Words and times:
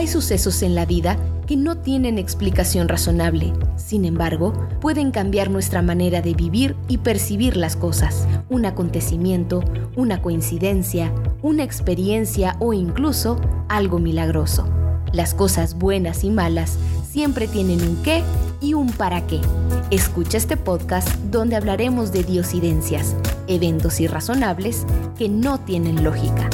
Hay 0.00 0.06
sucesos 0.06 0.62
en 0.62 0.74
la 0.74 0.86
vida 0.86 1.18
que 1.46 1.58
no 1.58 1.76
tienen 1.76 2.16
explicación 2.16 2.88
razonable. 2.88 3.52
Sin 3.76 4.06
embargo, 4.06 4.54
pueden 4.80 5.10
cambiar 5.10 5.50
nuestra 5.50 5.82
manera 5.82 6.22
de 6.22 6.32
vivir 6.32 6.74
y 6.88 6.96
percibir 6.96 7.54
las 7.58 7.76
cosas. 7.76 8.26
Un 8.48 8.64
acontecimiento, 8.64 9.62
una 9.96 10.22
coincidencia, 10.22 11.12
una 11.42 11.64
experiencia 11.64 12.56
o 12.60 12.72
incluso 12.72 13.38
algo 13.68 13.98
milagroso. 13.98 14.66
Las 15.12 15.34
cosas 15.34 15.74
buenas 15.74 16.24
y 16.24 16.30
malas 16.30 16.78
siempre 17.06 17.46
tienen 17.46 17.82
un 17.86 18.02
qué 18.02 18.22
y 18.62 18.72
un 18.72 18.90
para 18.92 19.26
qué. 19.26 19.42
Escucha 19.90 20.38
este 20.38 20.56
podcast 20.56 21.06
donde 21.30 21.56
hablaremos 21.56 22.10
de 22.10 22.24
diosidencias, 22.24 23.14
eventos 23.48 24.00
irrazonables 24.00 24.86
que 25.18 25.28
no 25.28 25.60
tienen 25.60 26.02
lógica. 26.02 26.48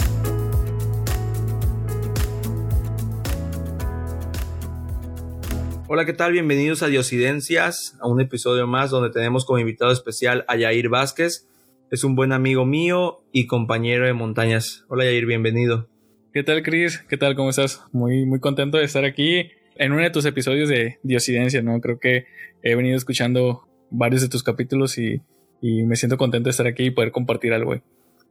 Hola, 5.89 6.05
¿qué 6.05 6.13
tal? 6.13 6.33
Bienvenidos 6.33 6.83
a 6.83 6.89
Diosidencias, 6.89 7.97
a 8.01 8.09
un 8.09 8.21
episodio 8.21 8.67
más 8.67 8.91
donde 8.91 9.11
tenemos 9.11 9.45
como 9.45 9.61
invitado 9.61 9.93
especial 9.93 10.45
a 10.49 10.57
Yair 10.57 10.89
Vázquez. 10.89 11.47
Es 11.93 12.03
un 12.03 12.17
buen 12.17 12.33
amigo 12.33 12.67
mío 12.67 13.23
y 13.31 13.47
compañero 13.47 14.05
de 14.05 14.13
montañas. 14.13 14.85
Hola 14.89 15.05
Yair, 15.05 15.27
bienvenido. 15.27 15.89
¿Qué 16.33 16.43
tal, 16.43 16.65
Chris? 16.65 17.05
¿Qué 17.09 17.17
tal? 17.17 17.37
¿Cómo 17.37 17.51
estás? 17.51 17.85
Muy, 17.93 18.27
muy 18.27 18.41
contento 18.41 18.79
de 18.79 18.85
estar 18.85 19.05
aquí 19.05 19.53
en 19.77 19.93
uno 19.93 20.03
de 20.03 20.11
tus 20.11 20.25
episodios 20.25 20.69
de 20.69 20.99
Diosidencias, 21.05 21.63
¿no? 21.63 21.81
Creo 21.81 22.01
que 22.01 22.27
he 22.65 22.75
venido 22.75 22.97
escuchando 22.97 23.69
varios 23.89 24.23
de 24.23 24.29
tus 24.29 24.43
capítulos 24.43 24.99
y, 24.99 25.23
y 25.63 25.85
me 25.85 25.95
siento 25.95 26.19
contento 26.19 26.49
de 26.49 26.51
estar 26.51 26.67
aquí 26.67 26.87
y 26.87 26.91
poder 26.91 27.13
compartir 27.13 27.53
algo. 27.53 27.77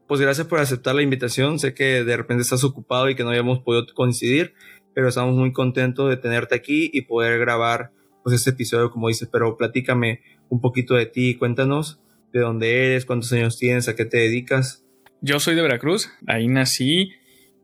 Pues 0.07 0.19
gracias 0.19 0.45
por 0.47 0.59
aceptar 0.59 0.93
la 0.93 1.03
invitación. 1.03 1.57
Sé 1.57 1.73
que 1.73 2.03
de 2.03 2.17
repente 2.17 2.41
estás 2.41 2.65
ocupado 2.65 3.09
y 3.09 3.15
que 3.15 3.23
no 3.23 3.29
habíamos 3.29 3.59
podido 3.59 3.87
coincidir, 3.95 4.53
pero 4.95 5.09
estamos 5.09 5.35
muy 5.35 5.51
contentos 5.51 6.09
de 6.09 6.17
tenerte 6.17 6.55
aquí 6.55 6.89
y 6.91 7.01
poder 7.01 7.37
grabar 7.37 7.91
pues 8.23 8.35
este 8.35 8.49
episodio 8.51 8.89
como 8.89 9.09
dices, 9.09 9.29
pero 9.31 9.55
platícame 9.57 10.21
un 10.49 10.61
poquito 10.61 10.95
de 10.95 11.05
ti, 11.05 11.35
cuéntanos 11.35 11.99
de 12.33 12.39
dónde 12.39 12.87
eres, 12.87 13.05
cuántos 13.05 13.31
años 13.33 13.57
tienes, 13.57 13.87
a 13.87 13.95
qué 13.95 14.05
te 14.05 14.17
dedicas. 14.17 14.83
Yo 15.21 15.39
soy 15.39 15.55
de 15.55 15.61
Veracruz, 15.61 16.09
ahí 16.25 16.47
nací, 16.47 17.11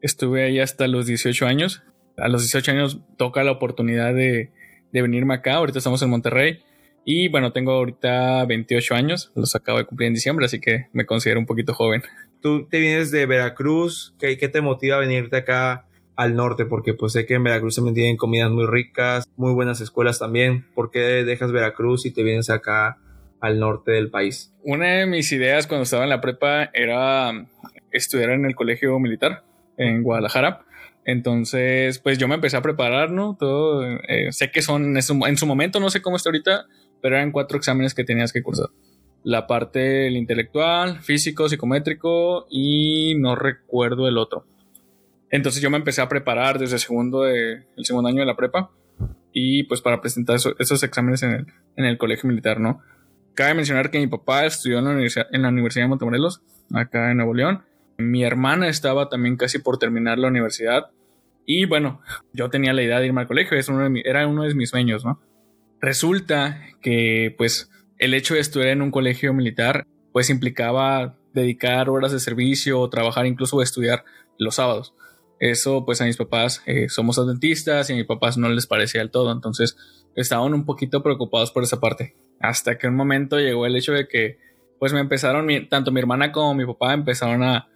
estuve 0.01 0.43
ahí 0.43 0.59
hasta 0.59 0.87
los 0.87 1.07
18 1.07 1.47
años. 1.47 1.81
A 2.17 2.27
los 2.27 2.43
18 2.43 2.71
años 2.71 2.99
toca 3.17 3.43
la 3.43 3.51
oportunidad 3.51 4.13
de, 4.13 4.51
de 4.91 5.01
venirme 5.01 5.33
acá, 5.33 5.55
ahorita 5.55 5.79
estamos 5.79 6.01
en 6.03 6.09
Monterrey 6.09 6.59
y 7.03 7.29
bueno, 7.29 7.51
tengo 7.51 7.71
ahorita 7.71 8.45
28 8.45 8.93
años, 8.93 9.31
los 9.35 9.55
acabo 9.55 9.79
de 9.79 9.85
cumplir 9.85 10.07
en 10.07 10.13
diciembre, 10.13 10.45
así 10.45 10.59
que 10.59 10.87
me 10.93 11.05
considero 11.05 11.39
un 11.39 11.45
poquito 11.45 11.73
joven. 11.73 12.03
Tú 12.41 12.67
te 12.67 12.79
vienes 12.79 13.09
de 13.11 13.25
Veracruz, 13.25 14.13
¿qué, 14.19 14.37
qué 14.37 14.49
te 14.49 14.61
motiva 14.61 14.97
a 14.97 14.99
venirte 14.99 15.37
acá 15.37 15.87
al 16.21 16.35
norte, 16.35 16.65
porque 16.65 16.93
pues 16.93 17.13
sé 17.13 17.25
que 17.25 17.33
en 17.33 17.43
Veracruz 17.43 17.73
se 17.73 17.81
tienen 17.93 18.15
comidas 18.15 18.51
muy 18.51 18.67
ricas, 18.67 19.27
muy 19.37 19.53
buenas 19.53 19.81
escuelas 19.81 20.19
también. 20.19 20.67
¿Por 20.75 20.91
qué 20.91 20.99
dejas 20.99 21.51
Veracruz 21.51 22.05
y 22.05 22.11
te 22.11 22.21
vienes 22.21 22.51
acá 22.51 22.99
al 23.39 23.59
norte 23.59 23.93
del 23.93 24.11
país? 24.11 24.53
Una 24.63 24.97
de 24.97 25.07
mis 25.07 25.31
ideas 25.31 25.65
cuando 25.65 25.81
estaba 25.81 26.03
en 26.03 26.11
la 26.11 26.21
prepa 26.21 26.69
era 26.73 27.31
estudiar 27.91 28.29
en 28.29 28.45
el 28.45 28.53
colegio 28.53 28.99
militar 28.99 29.43
en 29.77 30.03
Guadalajara. 30.03 30.63
Entonces, 31.05 31.97
pues 31.97 32.19
yo 32.19 32.27
me 32.27 32.35
empecé 32.35 32.55
a 32.55 32.61
preparar, 32.61 33.09
¿no? 33.09 33.35
Todo, 33.39 33.83
eh, 33.83 34.31
sé 34.31 34.51
que 34.51 34.61
son, 34.61 34.95
en 34.95 35.01
su, 35.01 35.25
en 35.25 35.37
su, 35.37 35.47
momento, 35.47 35.79
no 35.79 35.89
sé 35.89 36.03
cómo 36.03 36.17
está 36.17 36.29
ahorita, 36.29 36.67
pero 37.01 37.15
eran 37.15 37.31
cuatro 37.31 37.57
exámenes 37.57 37.95
que 37.95 38.03
tenías 38.03 38.31
que 38.31 38.43
cursar. 38.43 38.67
La 39.23 39.47
parte 39.47 40.05
el 40.05 40.17
intelectual, 40.17 40.99
físico, 40.99 41.49
psicométrico 41.49 42.45
y 42.51 43.15
no 43.17 43.35
recuerdo 43.35 44.07
el 44.07 44.19
otro. 44.19 44.45
Entonces 45.31 45.61
yo 45.61 45.69
me 45.69 45.77
empecé 45.77 46.01
a 46.01 46.09
preparar 46.09 46.59
desde 46.59 46.77
segundo, 46.77 47.23
de, 47.23 47.63
el 47.77 47.85
segundo 47.85 48.09
año 48.09 48.19
de 48.19 48.25
la 48.25 48.35
prepa 48.35 48.69
y 49.31 49.63
pues 49.63 49.81
para 49.81 50.01
presentar 50.01 50.35
esos 50.35 50.83
exámenes 50.83 51.23
en 51.23 51.31
el, 51.31 51.47
en 51.77 51.85
el, 51.85 51.97
colegio 51.97 52.29
militar, 52.29 52.59
¿no? 52.59 52.81
Cabe 53.33 53.53
mencionar 53.53 53.89
que 53.89 53.99
mi 53.99 54.07
papá 54.07 54.45
estudió 54.45 54.79
en 54.79 54.85
la, 54.85 54.91
universidad, 54.91 55.27
en 55.31 55.41
la 55.41 55.49
Universidad 55.49 55.85
de 55.85 55.89
Montemorelos, 55.89 56.41
acá 56.73 57.11
en 57.11 57.17
Nuevo 57.17 57.33
León. 57.33 57.63
Mi 57.97 58.25
hermana 58.25 58.67
estaba 58.67 59.07
también 59.07 59.37
casi 59.37 59.59
por 59.59 59.77
terminar 59.77 60.19
la 60.19 60.27
universidad 60.27 60.91
y 61.45 61.65
bueno, 61.65 62.01
yo 62.33 62.49
tenía 62.49 62.73
la 62.73 62.83
idea 62.83 62.99
de 62.99 63.07
irme 63.07 63.21
al 63.21 63.27
colegio, 63.27 63.57
es 63.57 63.69
uno 63.69 63.89
de 63.89 64.01
era 64.03 64.27
uno 64.27 64.43
de 64.43 64.53
mis 64.53 64.69
sueños, 64.69 65.05
¿no? 65.05 65.21
Resulta 65.79 66.61
que 66.81 67.33
pues 67.37 67.71
el 67.97 68.13
hecho 68.13 68.33
de 68.33 68.41
estudiar 68.41 68.69
en 68.69 68.81
un 68.81 68.91
colegio 68.91 69.33
militar 69.33 69.87
pues 70.11 70.29
implicaba 70.29 71.15
dedicar 71.33 71.89
horas 71.89 72.11
de 72.11 72.19
servicio 72.19 72.79
o 72.79 72.89
trabajar 72.89 73.25
incluso 73.25 73.61
estudiar 73.61 74.03
los 74.37 74.55
sábados. 74.55 74.93
Eso 75.41 75.85
pues 75.85 75.99
a 76.01 76.05
mis 76.05 76.17
papás 76.17 76.61
eh, 76.67 76.87
somos 76.87 77.17
adventistas 77.17 77.89
y 77.89 77.93
a 77.93 77.95
mis 77.95 78.05
papás 78.05 78.37
no 78.37 78.47
les 78.47 78.67
parecía 78.67 79.01
del 79.01 79.09
todo, 79.09 79.31
entonces 79.31 79.75
estaban 80.15 80.53
un 80.53 80.65
poquito 80.65 81.01
preocupados 81.01 81.51
por 81.51 81.63
esa 81.63 81.79
parte. 81.79 82.15
Hasta 82.39 82.77
que 82.77 82.87
un 82.87 82.95
momento 82.95 83.39
llegó 83.39 83.65
el 83.65 83.75
hecho 83.75 83.91
de 83.91 84.07
que 84.07 84.37
pues 84.77 84.93
me 84.93 84.99
empezaron, 84.99 85.47
tanto 85.67 85.91
mi 85.91 85.99
hermana 85.99 86.31
como 86.31 86.53
mi 86.53 86.63
papá 86.65 86.93
empezaron 86.93 87.41
a, 87.43 87.67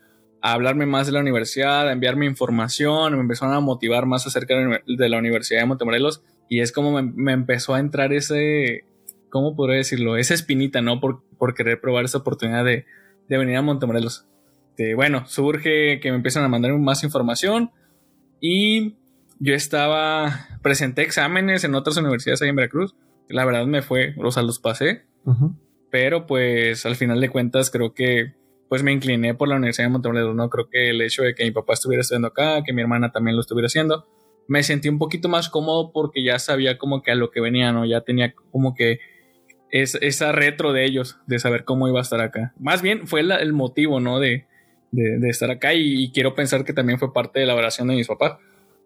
hablarme 0.42 0.86
más 0.86 1.08
de 1.08 1.14
la 1.14 1.22
universidad, 1.22 1.90
a 1.90 1.92
enviarme 1.92 2.28
información, 2.28 3.16
me 3.16 3.22
empezaron 3.22 3.56
a 3.56 3.60
motivar 3.62 4.06
más 4.06 4.28
acerca 4.28 4.54
de 4.56 5.10
la 5.10 5.18
Universidad 5.18 5.62
de 5.62 5.66
Montemorelos 5.66 6.22
y 6.48 6.60
es 6.60 6.72
como 6.72 7.02
me, 7.02 7.32
empezó 7.32 7.74
a 7.74 7.80
entrar 7.80 8.14
ese, 8.14 8.86
¿cómo 9.32 9.56
podría 9.56 9.78
decirlo? 9.78 10.18
Esa 10.18 10.36
espinita, 10.36 10.84
¿no? 10.84 11.00
Por, 11.00 11.24
por 11.40 11.56
querer 11.56 11.82
probar 11.82 12.06
esa 12.06 12.20
oportunidad 12.20 12.64
de, 12.64 12.86
de 13.28 13.38
venir 13.40 13.58
a 13.58 13.64
Montemorelos. 13.64 14.28
Este, 14.78 14.94
bueno, 14.94 15.26
surge 15.26 16.02
que 16.02 16.10
me 16.10 16.18
empiezan 16.18 16.44
a 16.44 16.50
mandar 16.50 16.74
más 16.74 17.06
información 17.06 17.72
y 18.42 18.98
yo 19.40 19.56
estaba, 19.56 20.50
presenté 20.62 21.02
exámenes 21.02 21.64
en 21.64 21.76
otras 21.76 21.96
universidades 21.96 22.42
ahí 22.42 22.50
en 22.50 22.58
Veracruz. 22.58 22.94
La 23.30 23.46
verdad 23.46 23.66
me 23.68 23.82
fue, 23.82 24.14
o 24.22 24.32
sea, 24.32 24.44
los 24.44 24.60
pasé, 24.60 25.06
pero 25.90 26.28
pues 26.28 26.86
al 26.86 26.98
final 26.98 27.22
de 27.22 27.30
cuentas 27.30 27.72
creo 27.72 27.94
que 27.94 28.34
pues 28.68 28.84
me 28.84 28.92
incliné 28.92 29.34
por 29.34 29.48
la 29.48 29.56
Universidad 29.56 29.86
de 29.86 29.92
Montemorelos, 29.94 30.36
¿no? 30.36 30.50
Creo 30.50 30.68
que 30.70 30.90
el 30.90 31.02
hecho 31.02 31.24
de 31.24 31.36
que 31.36 31.46
mi 31.46 31.52
papá 31.52 31.72
estuviera 31.76 32.02
estudiando 32.02 32.28
acá, 32.28 32.62
que 32.66 32.74
mi 32.74 32.82
hermana 32.82 33.14
también 33.14 33.38
lo 33.38 33.42
estuviera 33.42 33.68
haciendo, 33.68 34.06
me 34.50 34.62
sentí 34.62 34.90
un 34.90 34.98
poquito 34.98 35.30
más 35.30 35.48
cómodo 35.48 35.94
porque 35.94 36.22
ya 36.22 36.38
sabía 36.38 36.78
como 36.78 37.02
que 37.02 37.12
a 37.12 37.16
lo 37.16 37.32
que 37.32 37.40
venía, 37.40 37.72
¿no? 37.72 37.86
Ya 37.86 38.02
tenía 38.02 38.34
como 38.52 38.76
que 38.76 39.00
es, 39.72 39.96
esa 40.02 40.34
retro 40.34 40.74
de 40.74 40.84
ellos, 40.84 41.18
de 41.28 41.40
saber 41.40 41.64
cómo 41.64 41.88
iba 41.88 42.00
a 42.00 42.02
estar 42.02 42.20
acá. 42.20 42.54
Más 42.60 42.82
bien 42.82 43.08
fue 43.08 43.22
el 43.22 43.54
motivo, 43.54 44.02
¿no? 44.02 44.20
De, 44.20 44.48
de, 44.92 45.30
estar 45.30 45.52
acá 45.52 45.74
y, 45.74 46.12
quiero 46.12 46.36
pensar 46.36 46.64
que 46.64 46.74
también 46.74 47.00
fue 47.00 47.14
parte 47.14 47.40
de 47.40 47.46
la 47.46 47.56
oración 47.56 47.88
de 47.88 47.96
mis 47.96 48.08
papás. 48.08 48.38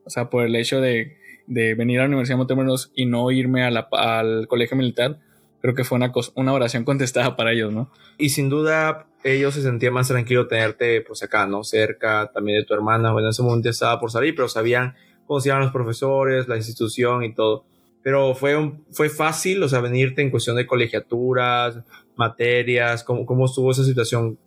O 0.06 0.10
sea, 0.10 0.30
por 0.30 0.46
el 0.46 0.56
hecho 0.56 0.82
de, 0.82 1.18
venir 1.48 2.00
a 2.00 2.04
la 2.04 2.08
Universidad 2.08 2.36
de 2.36 2.40
Montemorelos 2.40 2.92
y 2.96 3.06
no 3.06 3.32
irme 3.32 3.64
al 3.64 4.48
colegio 4.48 4.78
militar, 4.78 5.20
creo 5.62 5.76
que 5.76 5.84
fue 5.84 5.98
una, 5.98 6.12
una 6.36 6.54
oración 6.54 6.84
contestada 6.86 7.36
para 7.36 7.52
ellos, 7.52 7.74
¿no? 7.74 7.92
Y 8.18 8.30
sin 8.30 8.50
duda 8.50 9.08
ellos 9.24 9.54
se 9.54 9.62
sentían 9.62 9.94
más 9.94 10.08
tranquilos 10.08 10.48
tenerte 10.48 11.02
pues 11.02 11.24
acá, 11.24 11.46
¿no? 11.46 11.64
Cerca 11.64 12.32
también 12.34 12.60
de 12.60 12.66
tu 12.66 12.74
hermana. 12.74 13.12
Bueno, 13.12 13.28
en 13.28 13.32
ese 13.32 13.44
momento 13.44 13.70
estaba 13.70 14.00
por 14.00 14.12
salir, 14.12 14.36
pero 14.36 14.48
sabían 14.48 14.96
cómo 15.26 15.40
se 15.40 15.50
llaman 15.50 15.64
los 15.64 15.74
profesores, 15.74 16.48
la 16.48 16.58
institución 16.58 17.24
y 17.24 17.34
todo. 17.34 17.66
Pero 18.02 18.34
fue, 18.34 18.56
un, 18.56 18.86
fue 18.92 19.10
fácil, 19.10 19.62
o 19.62 19.68
sea, 19.68 19.82
venirte 19.82 20.22
en 20.22 20.32
cuestión 20.32 20.56
de 20.56 20.66
colegiaturas, 20.66 21.80
materias, 22.16 23.04
¿cómo, 23.04 23.26
cómo 23.26 23.46
estuvo 23.46 23.72
esa 23.72 23.84
situación? 23.84 24.40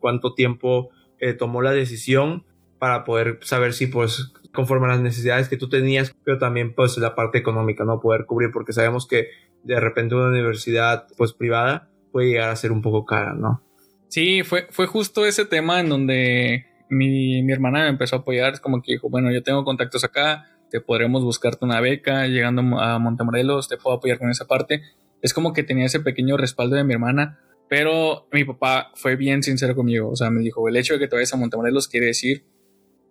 Cuánto 0.00 0.34
tiempo 0.34 0.90
eh, 1.20 1.34
tomó 1.34 1.62
la 1.62 1.72
decisión 1.72 2.44
para 2.78 3.04
poder 3.04 3.38
saber 3.42 3.74
si 3.74 3.86
pues 3.86 4.32
conforme 4.52 4.86
a 4.86 4.90
las 4.90 5.00
necesidades 5.00 5.48
que 5.48 5.56
tú 5.56 5.68
tenías, 5.68 6.14
pero 6.24 6.38
también 6.38 6.74
pues 6.74 6.96
la 6.98 7.14
parte 7.14 7.38
económica, 7.38 7.84
no 7.84 8.00
poder 8.00 8.24
cubrir, 8.26 8.50
porque 8.50 8.72
sabemos 8.72 9.06
que 9.06 9.28
de 9.62 9.78
repente 9.78 10.14
una 10.14 10.28
universidad 10.28 11.06
pues 11.16 11.32
privada 11.32 11.88
puede 12.10 12.30
llegar 12.30 12.50
a 12.50 12.56
ser 12.56 12.72
un 12.72 12.82
poco 12.82 13.04
cara, 13.04 13.34
¿no? 13.34 13.62
Sí, 14.08 14.42
fue, 14.42 14.66
fue 14.70 14.86
justo 14.86 15.24
ese 15.24 15.44
tema 15.44 15.78
en 15.78 15.88
donde 15.88 16.66
mi, 16.88 17.42
mi 17.42 17.52
hermana 17.52 17.82
me 17.82 17.88
empezó 17.90 18.16
a 18.16 18.18
apoyar, 18.20 18.54
es 18.54 18.60
como 18.60 18.82
que 18.82 18.92
dijo, 18.92 19.08
bueno, 19.08 19.30
yo 19.30 19.42
tengo 19.44 19.62
contactos 19.62 20.02
acá, 20.02 20.46
te 20.70 20.80
podremos 20.80 21.22
buscarte 21.22 21.64
una 21.64 21.80
beca, 21.80 22.26
llegando 22.26 22.62
a 22.80 22.98
Montemorelos, 22.98 23.68
te 23.68 23.76
puedo 23.76 23.96
apoyar 23.96 24.18
con 24.18 24.30
esa 24.30 24.46
parte. 24.46 24.82
Es 25.20 25.34
como 25.34 25.52
que 25.52 25.62
tenía 25.62 25.84
ese 25.84 26.00
pequeño 26.00 26.36
respaldo 26.36 26.76
de 26.76 26.84
mi 26.84 26.94
hermana 26.94 27.38
pero 27.70 28.26
mi 28.32 28.42
papá 28.42 28.90
fue 28.96 29.14
bien 29.14 29.44
sincero 29.44 29.76
conmigo. 29.76 30.10
O 30.10 30.16
sea, 30.16 30.28
me 30.28 30.40
dijo, 30.40 30.68
el 30.68 30.76
hecho 30.76 30.94
de 30.94 30.98
que 30.98 31.06
te 31.06 31.14
vayas 31.14 31.32
a 31.32 31.36
Montemorelos 31.36 31.86
quiere 31.86 32.06
decir 32.06 32.44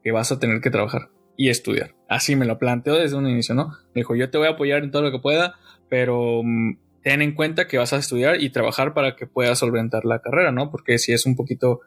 que 0.03 0.11
vas 0.11 0.33
a 0.33 0.39
tener 0.39 0.59
que 0.59 0.69
trabajar 0.69 1.11
y 1.38 1.47
estudiar. 1.47 1.95
Así 2.09 2.35
me 2.35 2.45
lo 2.45 2.59
planteó 2.59 2.95
desde 2.95 3.15
un 3.15 3.25
inicio, 3.25 3.56
¿no? 3.56 3.69
Me 3.95 4.01
dijo, 4.01 4.17
yo 4.17 4.29
te 4.29 4.38
voy 4.38 4.47
a 4.47 4.51
apoyar 4.51 4.83
en 4.83 4.91
todo 4.91 5.01
lo 5.01 5.13
que 5.13 5.19
pueda, 5.19 5.56
pero 5.88 6.41
mm, 6.44 6.77
ten 7.01 7.21
en 7.21 7.35
cuenta 7.35 7.69
que 7.69 7.77
vas 7.77 7.94
a 7.94 7.97
estudiar 8.00 8.44
y 8.44 8.50
trabajar 8.50 8.94
para 8.94 9.15
que 9.15 9.27
puedas 9.27 9.59
solventar 9.59 10.03
la 10.03 10.19
carrera, 10.19 10.51
¿no? 10.51 10.69
Porque 10.69 10.97
si 10.97 11.13
es 11.13 11.25
un 11.25 11.38
poquito 11.38 11.79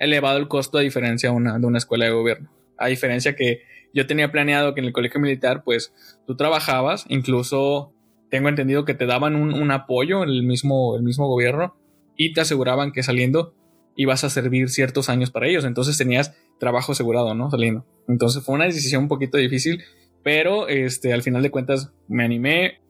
elevado 0.00 0.38
el 0.38 0.48
costo 0.48 0.78
a 0.78 0.80
diferencia 0.80 1.30
de 1.30 1.36
una, 1.36 1.60
de 1.60 1.66
una 1.66 1.78
escuela 1.78 2.06
de 2.06 2.10
gobierno. 2.10 2.50
A 2.76 2.88
diferencia 2.88 3.36
que 3.36 3.62
yo 3.94 4.08
tenía 4.08 4.32
planeado 4.32 4.74
que 4.74 4.80
en 4.80 4.86
el 4.86 4.92
colegio 4.92 5.20
militar, 5.20 5.62
pues 5.62 5.94
tú 6.26 6.34
trabajabas, 6.36 7.04
incluso 7.08 7.92
tengo 8.30 8.48
entendido 8.48 8.84
que 8.84 8.94
te 8.94 9.06
daban 9.06 9.36
un, 9.36 9.54
un 9.54 9.70
apoyo, 9.70 10.24
el 10.24 10.42
mismo, 10.42 10.96
el 10.96 11.04
mismo 11.04 11.28
gobierno, 11.28 11.76
y 12.16 12.32
te 12.32 12.40
aseguraban 12.40 12.92
que 12.92 13.02
saliendo 13.02 13.54
ibas 13.96 14.24
a 14.24 14.30
servir 14.30 14.68
ciertos 14.68 15.08
años 15.08 15.30
para 15.30 15.48
ellos. 15.48 15.64
Entonces 15.64 15.96
tenías 15.96 16.34
trabajo 16.58 16.92
asegurado, 16.92 17.34
¿no? 17.34 17.50
Saliendo. 17.50 17.84
Entonces 18.08 18.44
fue 18.44 18.54
una 18.54 18.66
decisión 18.66 19.04
un 19.04 19.08
poquito 19.08 19.38
difícil, 19.38 19.82
Pero 20.22 20.66
este, 20.68 21.12
al 21.12 21.22
final 21.22 21.42
de 21.42 21.50
cuentas 21.50 21.92
me 22.08 22.24
animé. 22.24 22.80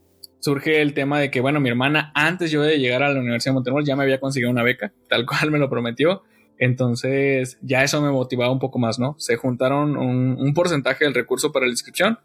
Surge 0.40 0.80
el 0.80 0.94
tema 0.94 1.20
de 1.20 1.30
que, 1.30 1.40
bueno, 1.40 1.60
mi 1.60 1.68
hermana, 1.68 2.12
antes 2.14 2.50
yo 2.50 2.62
de 2.62 2.78
llegar 2.78 3.02
a 3.02 3.12
la 3.12 3.20
Universidad 3.20 3.52
de 3.52 3.54
Monterrey, 3.54 3.84
ya 3.84 3.96
me 3.96 4.04
había 4.04 4.20
conseguido 4.20 4.50
una 4.50 4.62
beca, 4.62 4.92
tal 5.08 5.26
cual 5.26 5.50
me 5.50 5.58
lo 5.58 5.68
prometió. 5.68 6.22
Entonces, 6.58 7.58
ya 7.60 7.82
eso 7.82 8.00
me 8.00 8.10
motivaba 8.10 8.50
un 8.50 8.58
poco 8.58 8.78
más, 8.78 8.98
¿no? 8.98 9.16
Se 9.18 9.36
juntaron 9.36 9.96
un, 9.96 10.36
un 10.38 10.54
porcentaje 10.54 11.04
del 11.04 11.14
recurso 11.14 11.52
para 11.52 11.66
la 11.66 11.72
inscripción. 11.72 12.18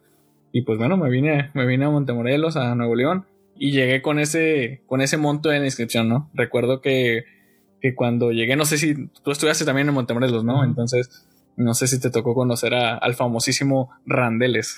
Y 0.53 0.61
pues 0.61 0.77
bueno, 0.77 0.97
me 0.97 1.09
vine, 1.09 1.51
me 1.53 1.65
vine 1.65 1.85
a 1.85 1.89
Montemorelos, 1.89 2.55
a 2.55 2.75
Nuevo 2.75 2.95
León, 2.95 3.25
y 3.63 3.71
llegué 3.73 4.01
con 4.01 4.17
ese, 4.17 4.81
con 4.87 5.01
ese 5.01 5.17
monto 5.17 5.49
de 5.49 5.59
la 5.59 5.65
inscripción, 5.65 6.09
¿no? 6.09 6.31
Recuerdo 6.33 6.81
que, 6.81 7.25
que 7.79 7.93
cuando 7.93 8.31
llegué, 8.31 8.55
no 8.55 8.65
sé 8.65 8.79
si 8.79 9.07
tú 9.23 9.29
estudiaste 9.29 9.65
también 9.65 9.87
en 9.87 9.93
Montemorelos, 9.93 10.43
¿no? 10.43 10.63
Entonces, 10.63 11.27
no 11.57 11.75
sé 11.75 11.85
si 11.85 11.99
te 11.99 12.09
tocó 12.09 12.33
conocer 12.33 12.73
al 12.73 13.13
famosísimo 13.13 13.91
Randeles. 14.03 14.77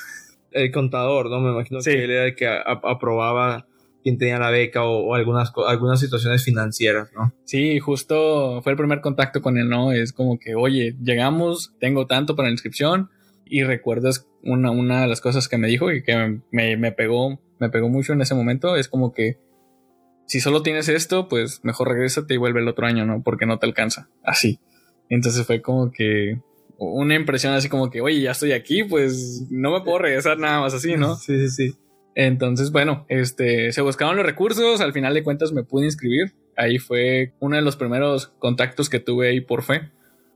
El 0.51 0.69
contador, 0.74 1.30
¿no? 1.30 1.39
Me 1.39 1.51
imagino 1.51 1.80
que 1.80 2.03
él 2.03 2.12
era 2.12 2.25
el 2.25 2.35
que 2.35 2.45
aprobaba 2.65 3.68
quién 4.03 4.18
tenía 4.18 4.38
la 4.38 4.50
beca 4.50 4.83
o, 4.83 5.15
algunas, 5.15 5.53
algunas 5.65 6.01
situaciones 6.01 6.44
financieras, 6.44 7.09
¿no? 7.15 7.33
Sí, 7.45 7.79
justo 7.79 8.62
fue 8.63 8.74
el 8.74 8.77
primer 8.77 9.00
contacto 9.00 9.41
con 9.41 9.57
él, 9.57 9.69
¿no? 9.69 9.94
Es 9.94 10.12
como 10.12 10.38
que, 10.38 10.56
oye, 10.56 10.97
llegamos, 11.01 11.74
tengo 11.79 12.06
tanto 12.06 12.36
para 12.36 12.50
la 12.50 12.51
inscripción 12.51 13.09
y 13.45 13.63
recuerdas 13.63 14.27
una, 14.44 14.71
una 14.71 15.03
de 15.03 15.07
las 15.07 15.21
cosas 15.21 15.47
que 15.47 15.57
me 15.57 15.69
dijo 15.69 15.89
y 15.89 16.03
que 16.03 16.41
me, 16.51 16.75
me 16.75 16.91
pegó, 16.91 17.39
me 17.63 17.69
pegó 17.69 17.89
mucho 17.89 18.13
en 18.13 18.21
ese 18.21 18.36
momento, 18.36 18.75
es 18.75 18.88
como 18.88 19.13
que 19.13 19.38
si 20.25 20.39
solo 20.39 20.62
tienes 20.63 20.89
esto, 20.89 21.27
pues 21.27 21.63
mejor 21.63 21.89
regrésate 21.89 22.33
y 22.33 22.38
vuelve 22.38 22.62
el 22.62 22.68
otro 22.68 22.86
año, 22.86 23.06
¿no? 23.06 23.24
Porque 23.24 23.45
no 23.45 23.60
te 23.60 23.65
alcanza. 23.65 24.10
Así. 24.24 24.60
Entonces 25.10 25.45
fue 25.45 25.62
como 25.62 25.92
que 25.92 26.39
una 26.77 27.15
impresión 27.15 27.54
así 27.54 27.69
como 27.69 27.89
que, 27.89 28.01
oye, 28.01 28.21
ya 28.21 28.31
estoy 28.31 28.51
aquí, 28.51 28.83
pues 28.83 29.45
no 29.50 29.71
me 29.71 29.81
puedo 29.81 30.00
regresar 30.00 30.38
nada 30.39 30.60
más 30.62 30.74
así, 30.74 30.95
¿no? 30.95 31.15
Sí, 31.15 31.48
sí, 31.48 31.50
sí. 31.50 31.77
Entonces, 32.15 32.71
bueno, 32.71 33.06
este, 33.10 33.71
se 33.71 33.81
buscaban 33.81 34.15
los 34.15 34.25
recursos, 34.25 34.81
al 34.81 34.94
final 34.94 35.13
de 35.13 35.24
cuentas 35.24 35.51
me 35.51 35.63
pude 35.63 35.86
inscribir. 35.86 36.33
Ahí 36.56 36.77
fue 36.77 37.33
uno 37.39 37.56
de 37.56 37.62
los 37.62 37.75
primeros 37.75 38.27
contactos 38.39 38.89
que 38.89 39.00
tuve 39.00 39.30
ahí 39.30 39.42
por 39.42 39.63
fe, 39.63 39.89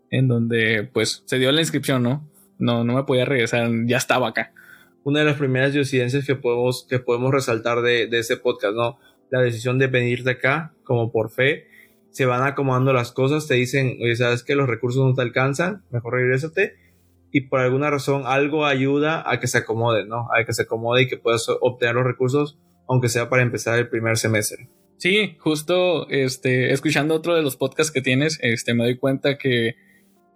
en 0.10 0.28
donde 0.28 0.90
pues 0.92 1.24
se 1.26 1.38
dio 1.38 1.52
la 1.52 1.62
inscripción, 1.62 2.02
¿no? 2.04 2.28
No, 2.58 2.84
no 2.84 2.94
me 2.96 3.04
podía 3.04 3.26
regresar, 3.26 3.70
ya 3.86 3.98
estaba 3.98 4.30
acá. 4.30 4.54
Una 5.08 5.20
de 5.20 5.26
las 5.26 5.38
primeras 5.38 5.74
incidencias 5.74 6.26
que 6.26 6.36
podemos, 6.36 6.86
que 6.90 7.00
podemos 7.00 7.32
resaltar 7.32 7.80
de, 7.82 8.08
de 8.08 8.20
ese 8.20 8.36
podcast, 8.36 8.76
¿no? 8.76 9.00
La 9.30 9.40
decisión 9.40 9.80
de 9.80 9.88
venir 9.88 10.26
de 10.26 10.32
acá 10.32 10.74
como 10.84 11.14
por 11.14 11.32
fe 11.32 11.68
se 12.10 12.26
van 12.26 12.44
acomodando 12.44 12.92
las 12.92 13.14
cosas, 13.14 13.48
te 13.48 13.54
dicen, 13.54 14.00
oye, 14.04 14.18
sabes 14.18 14.44
que 14.44 14.56
los 14.56 14.68
recursos 14.68 15.08
no 15.08 15.14
te 15.14 15.22
alcanzan, 15.22 15.86
mejor 15.92 16.16
regrésate. 16.16 16.76
Y 17.32 17.48
por 17.48 17.62
alguna 17.62 17.90
razón 17.90 18.24
algo 18.26 18.66
ayuda 18.66 19.24
a 19.32 19.40
que 19.40 19.48
se 19.48 19.60
acomode, 19.60 20.06
¿no? 20.06 20.28
A 20.38 20.44
que 20.44 20.52
se 20.52 20.64
acomode 20.64 21.04
y 21.04 21.08
que 21.08 21.16
puedas 21.16 21.48
obtener 21.62 21.96
los 21.96 22.04
recursos, 22.04 22.60
aunque 22.90 23.08
sea 23.08 23.30
para 23.30 23.44
empezar 23.44 23.80
el 23.80 23.88
primer 23.88 24.18
semestre. 24.18 24.68
Sí, 24.98 25.38
justo 25.40 26.10
este, 26.10 26.74
escuchando 26.74 27.16
otro 27.16 27.34
de 27.34 27.44
los 27.44 27.56
podcasts 27.56 27.94
que 27.94 28.02
tienes, 28.02 28.40
este, 28.42 28.74
me 28.74 28.84
doy 28.84 28.98
cuenta 28.98 29.38
que, 29.38 29.76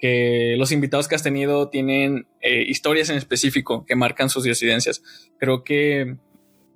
que 0.02 0.56
los 0.58 0.72
invitados 0.72 1.08
que 1.08 1.14
has 1.14 1.22
tenido 1.22 1.70
tienen 1.70 2.26
eh, 2.42 2.66
historias 2.68 3.10
en 3.12 3.18
específico 3.18 3.86
que 3.86 3.96
marcan 3.96 4.30
sus 4.30 4.44
disidencias. 4.44 5.04
Creo 5.38 5.64
que 5.64 6.18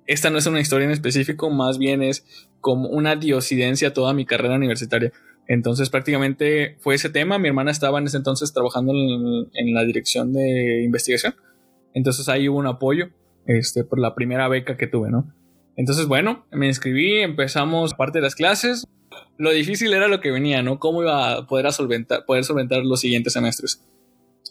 esta 0.06 0.30
no 0.30 0.38
es 0.38 0.46
una 0.46 0.60
historia 0.60 0.84
en 0.84 0.92
específico, 0.92 1.50
más 1.50 1.76
bien 1.78 2.04
es 2.04 2.24
como 2.60 2.88
una 2.88 3.16
diosidencia 3.16 3.92
toda 3.92 4.14
mi 4.14 4.24
carrera 4.24 4.54
universitaria. 4.54 5.12
Entonces 5.48 5.90
prácticamente 5.90 6.76
fue 6.78 6.94
ese 6.94 7.10
tema. 7.10 7.38
Mi 7.38 7.48
hermana 7.48 7.72
estaba 7.72 7.98
en 7.98 8.06
ese 8.06 8.16
entonces 8.16 8.52
trabajando 8.52 8.92
en, 8.92 9.74
la 9.74 9.84
dirección 9.84 10.32
de 10.32 10.84
investigación. 10.84 11.34
Entonces 11.94 12.28
ahí 12.28 12.48
hubo 12.48 12.58
un 12.58 12.68
apoyo 12.68 13.10
este, 13.46 13.82
por 13.82 13.98
la 13.98 14.14
primera 14.14 14.46
beca 14.46 14.76
que 14.76 14.86
tuve, 14.86 15.10
¿no? 15.10 15.32
Entonces, 15.76 16.06
bueno, 16.06 16.46
me 16.52 16.68
inscribí, 16.68 17.18
empezamos 17.18 17.94
parte 17.94 18.18
de 18.18 18.22
las 18.22 18.34
clases. 18.34 18.86
Lo 19.38 19.50
difícil 19.50 19.92
era 19.92 20.08
lo 20.08 20.20
que 20.20 20.30
venía, 20.30 20.62
¿no? 20.62 20.78
Cómo 20.78 21.02
iba 21.02 21.32
a 21.32 21.46
poder 21.46 21.70
solventar, 21.72 22.24
poder 22.24 22.44
solventar 22.44 22.84
los 22.84 23.00
siguientes 23.00 23.32
semestres. 23.32 23.82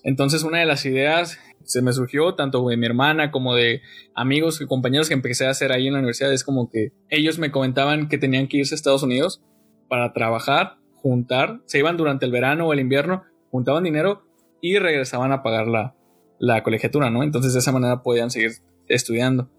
Entonces, 0.03 0.43
una 0.43 0.59
de 0.59 0.65
las 0.65 0.85
ideas 0.85 1.39
se 1.63 1.81
me 1.81 1.93
surgió 1.93 2.35
tanto 2.35 2.67
de 2.67 2.77
mi 2.77 2.85
hermana 2.85 3.31
como 3.31 3.55
de 3.55 3.81
amigos 4.13 4.61
y 4.61 4.67
compañeros 4.67 5.07
que 5.07 5.15
empecé 5.15 5.47
a 5.47 5.49
hacer 5.49 5.71
ahí 5.71 5.87
en 5.87 5.93
la 5.93 5.99
universidad 5.99 6.31
es 6.31 6.43
como 6.43 6.69
que 6.69 6.91
ellos 7.09 7.39
me 7.39 7.51
comentaban 7.51 8.07
que 8.07 8.19
tenían 8.19 8.47
que 8.47 8.57
irse 8.57 8.75
a 8.75 8.77
Estados 8.77 9.01
Unidos 9.01 9.41
para 9.87 10.13
trabajar, 10.13 10.77
juntar, 10.93 11.61
se 11.65 11.79
iban 11.79 11.97
durante 11.97 12.25
el 12.25 12.31
verano 12.31 12.67
o 12.67 12.73
el 12.73 12.79
invierno, 12.79 13.23
juntaban 13.49 13.83
dinero 13.83 14.23
y 14.61 14.77
regresaban 14.77 15.31
a 15.31 15.41
pagar 15.43 15.67
la, 15.67 15.95
la 16.39 16.63
colegiatura, 16.63 17.09
¿no? 17.09 17.23
Entonces 17.23 17.53
de 17.53 17.59
esa 17.59 17.71
manera 17.71 18.03
podían 18.03 18.29
seguir 18.29 18.51
estudiando. 18.87 19.49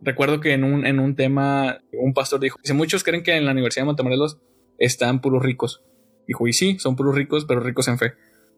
Recuerdo 0.00 0.40
que 0.40 0.52
en 0.52 0.64
un, 0.64 0.86
en 0.86 1.00
un 1.00 1.16
tema 1.16 1.78
un 1.92 2.12
pastor 2.14 2.40
dijo, 2.40 2.58
dice, 2.62 2.74
muchos 2.74 3.02
creen 3.02 3.22
que 3.22 3.36
en 3.36 3.44
la 3.44 3.52
Universidad 3.52 3.82
de 3.82 3.86
Montemorelos 3.86 4.38
están 4.78 5.20
puros 5.20 5.42
ricos. 5.42 5.82
Dijo, 6.26 6.46
y 6.48 6.52
sí, 6.52 6.78
son 6.78 6.96
puros 6.96 7.14
ricos, 7.14 7.44
pero 7.44 7.60
ricos 7.60 7.88
en 7.88 7.98
fe. 7.98 8.14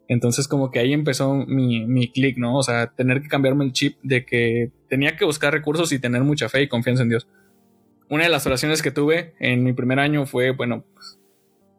Entonces 0.07 0.47
como 0.47 0.71
que 0.71 0.79
ahí 0.79 0.91
empezó 0.91 1.33
mi, 1.33 1.85
mi 1.85 2.11
clic, 2.11 2.37
¿no? 2.37 2.57
O 2.57 2.63
sea, 2.63 2.87
tener 2.87 3.21
que 3.21 3.27
cambiarme 3.27 3.63
el 3.63 3.73
chip 3.73 3.99
de 4.01 4.25
que 4.25 4.71
tenía 4.89 5.15
que 5.15 5.23
buscar 5.23 5.53
recursos 5.53 5.91
y 5.91 5.99
tener 5.99 6.23
mucha 6.23 6.49
fe 6.49 6.63
y 6.63 6.67
confianza 6.67 7.03
en 7.03 7.09
Dios. 7.09 7.27
Una 8.09 8.23
de 8.23 8.29
las 8.29 8.45
oraciones 8.47 8.81
que 8.81 8.89
tuve 8.89 9.35
en 9.39 9.63
mi 9.63 9.73
primer 9.73 9.99
año 9.99 10.25
fue, 10.25 10.49
bueno, 10.49 10.83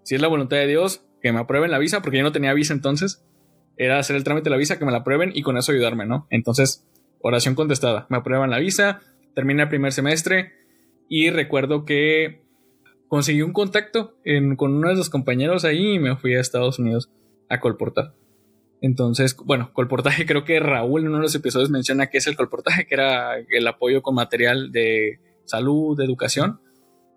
si 0.04 0.14
es 0.14 0.20
la 0.20 0.28
voluntad 0.28 0.58
de 0.58 0.68
Dios, 0.68 1.04
que 1.20 1.32
me 1.32 1.40
aprueben 1.40 1.72
la 1.72 1.78
visa, 1.78 2.02
porque 2.02 2.18
yo 2.18 2.22
no 2.22 2.30
tenía 2.30 2.54
visa 2.54 2.72
entonces, 2.72 3.24
era 3.76 3.98
hacer 3.98 4.14
el 4.14 4.22
trámite 4.22 4.44
de 4.44 4.50
la 4.50 4.56
visa, 4.56 4.78
que 4.78 4.84
me 4.84 4.92
la 4.92 4.98
aprueben 4.98 5.32
y 5.34 5.42
con 5.42 5.58
eso 5.58 5.72
ayudarme, 5.72 6.06
¿no? 6.06 6.28
Entonces, 6.30 6.86
oración 7.20 7.56
contestada, 7.56 8.06
me 8.10 8.18
aprueban 8.18 8.50
la 8.50 8.58
visa, 8.58 9.00
terminé 9.34 9.62
el 9.62 9.68
primer 9.68 9.92
semestre 9.92 10.52
y 11.08 11.30
recuerdo 11.30 11.84
que 11.84 12.42
conseguí 13.10 13.42
un 13.42 13.52
contacto 13.52 14.14
con 14.56 14.72
uno 14.72 14.88
de 14.88 14.94
los 14.94 15.10
compañeros 15.10 15.64
ahí 15.64 15.94
y 15.94 15.98
me 15.98 16.16
fui 16.16 16.36
a 16.36 16.40
Estados 16.40 16.78
Unidos 16.78 17.10
a 17.48 17.58
colportar. 17.58 18.14
Entonces, 18.80 19.36
bueno, 19.36 19.72
colportaje, 19.72 20.24
creo 20.26 20.44
que 20.44 20.60
Raúl 20.60 21.02
en 21.02 21.08
uno 21.08 21.16
de 21.16 21.24
los 21.24 21.34
episodios 21.34 21.70
menciona 21.70 22.06
que 22.06 22.18
es 22.18 22.28
el 22.28 22.36
colportaje, 22.36 22.86
que 22.86 22.94
era 22.94 23.36
el 23.36 23.66
apoyo 23.66 24.00
con 24.00 24.14
material 24.14 24.70
de 24.70 25.18
salud, 25.44 25.98
de 25.98 26.04
educación. 26.04 26.60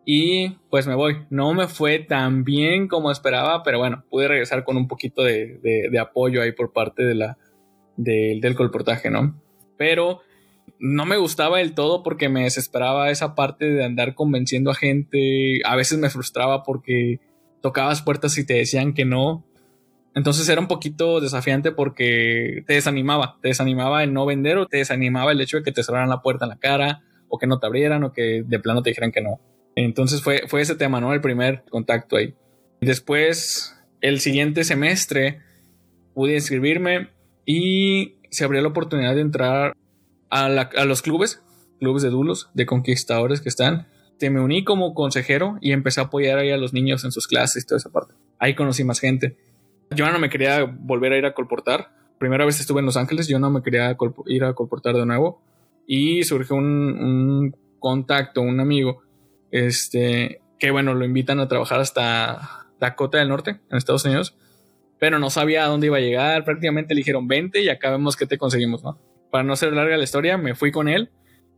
Y 0.03 0.57
pues 0.71 0.87
me 0.87 0.95
voy. 0.95 1.27
No 1.29 1.53
me 1.53 1.67
fue 1.67 1.99
tan 1.99 2.43
bien 2.43 2.87
como 2.87 3.11
esperaba, 3.11 3.61
pero 3.61 3.77
bueno, 3.77 4.03
pude 4.09 4.27
regresar 4.27 4.63
con 4.63 4.77
un 4.77 4.87
poquito 4.87 5.21
de, 5.21 5.91
apoyo 6.01 6.41
ahí 6.41 6.53
por 6.53 6.73
parte 6.73 7.03
de 7.03 7.13
la, 7.13 7.37
del 7.97 8.55
colportaje, 8.55 9.11
¿no? 9.11 9.39
Pero 9.77 10.21
no 10.79 11.05
me 11.05 11.17
gustaba 11.17 11.59
del 11.59 11.73
todo 11.73 12.03
porque 12.03 12.29
me 12.29 12.43
desesperaba 12.43 13.09
esa 13.09 13.35
parte 13.35 13.65
de 13.65 13.85
andar 13.85 14.15
convenciendo 14.15 14.71
a 14.71 14.75
gente. 14.75 15.59
A 15.65 15.75
veces 15.75 15.97
me 15.97 16.09
frustraba 16.09 16.63
porque 16.63 17.19
tocabas 17.61 18.01
puertas 18.01 18.37
y 18.37 18.45
te 18.45 18.55
decían 18.55 18.93
que 18.93 19.05
no. 19.05 19.45
Entonces 20.15 20.47
era 20.49 20.61
un 20.61 20.67
poquito 20.67 21.21
desafiante 21.21 21.71
porque 21.71 22.63
te 22.67 22.73
desanimaba, 22.73 23.37
te 23.41 23.47
desanimaba 23.47 24.03
el 24.03 24.13
no 24.13 24.25
vender 24.25 24.57
o 24.57 24.67
te 24.67 24.77
desanimaba 24.77 25.31
el 25.31 25.41
hecho 25.41 25.57
de 25.57 25.63
que 25.63 25.71
te 25.71 25.83
cerraran 25.83 26.09
la 26.09 26.21
puerta 26.21 26.45
en 26.45 26.49
la 26.49 26.59
cara 26.59 27.01
o 27.29 27.39
que 27.39 27.47
no 27.47 27.59
te 27.59 27.65
abrieran 27.65 28.03
o 28.03 28.11
que 28.11 28.43
de 28.45 28.59
plano 28.59 28.83
te 28.83 28.91
dijeran 28.91 29.11
que 29.11 29.21
no. 29.21 29.39
Entonces 29.75 30.21
fue, 30.21 30.43
fue 30.47 30.61
ese 30.61 30.75
tema, 30.75 31.01
¿no? 31.01 31.13
El 31.13 31.21
primer 31.21 31.63
contacto 31.69 32.17
ahí. 32.17 32.35
Después, 32.79 33.75
el 34.01 34.19
siguiente 34.19 34.63
semestre, 34.63 35.39
pude 36.13 36.35
inscribirme 36.35 37.09
y 37.45 38.15
se 38.29 38.43
abrió 38.43 38.61
la 38.61 38.67
oportunidad 38.67 39.15
de 39.15 39.21
entrar 39.21 39.73
a, 40.41 40.85
los 40.85 41.01
clubes, 41.01 41.41
clubes 41.79 42.03
de 42.03 42.09
dulos, 42.09 42.49
de 42.53 42.65
conquistadores 42.65 43.41
que 43.41 43.49
están. 43.49 43.87
Te 44.19 44.29
me 44.29 44.39
uní 44.39 44.63
como 44.63 44.93
consejero 44.93 45.57
y 45.61 45.71
empecé 45.71 45.99
a 45.99 46.05
apoyar 46.05 46.39
ahí 46.39 46.51
a 46.51 46.57
los 46.57 46.73
niños 46.73 47.03
en 47.03 47.11
sus 47.11 47.27
clases 47.27 47.63
y 47.63 47.67
toda 47.67 47.77
esa 47.77 47.89
parte. 47.89 48.13
Ahí 48.39 48.55
conocí 48.55 48.83
más 48.83 48.99
gente 48.99 49.37
yo 49.95 50.11
no 50.11 50.19
me 50.19 50.29
quería 50.29 50.63
volver 50.63 51.13
a 51.13 51.17
ir 51.17 51.25
a 51.25 51.33
colportar. 51.33 51.89
Primera 52.17 52.45
vez 52.45 52.59
estuve 52.59 52.79
en 52.79 52.85
Los 52.85 52.97
Ángeles, 52.97 53.27
yo 53.27 53.39
no 53.39 53.49
me 53.49 53.61
quería 53.61 53.95
ir 54.27 54.43
a 54.43 54.53
colportar 54.53 54.95
de 54.95 55.05
nuevo. 55.05 55.41
Y 55.85 56.23
surgió 56.23 56.55
un, 56.55 57.55
contacto, 57.79 58.41
un 58.41 58.59
amigo, 58.59 59.01
este, 59.51 60.41
que 60.57 60.71
bueno, 60.71 60.93
lo 60.93 61.03
invitan 61.03 61.39
a 61.39 61.49
trabajar 61.49 61.81
hasta 61.81 62.67
Dakota 62.79 63.17
del 63.17 63.29
Norte, 63.29 63.59
en 63.69 63.77
Estados 63.77 64.05
Unidos. 64.05 64.35
Pero 64.99 65.19
no 65.19 65.29
sabía 65.29 65.65
a 65.65 65.67
dónde 65.67 65.87
iba 65.87 65.97
a 65.97 66.01
llegar. 66.01 66.45
Prácticamente 66.45 66.93
le 66.93 66.99
dijeron, 66.99 67.27
vente 67.27 67.61
y 67.61 67.69
acá 67.69 67.91
vemos 67.91 68.15
qué 68.15 68.25
te 68.25 68.37
conseguimos, 68.37 68.83
¿no? 68.83 68.97
Para 69.33 69.43
no 69.43 69.55
ser 69.55 69.73
larga 69.73 69.97
la 69.97 70.03
historia, 70.03 70.37
me 70.37 70.53
fui 70.53 70.71
con 70.71 70.87
él 70.87 71.09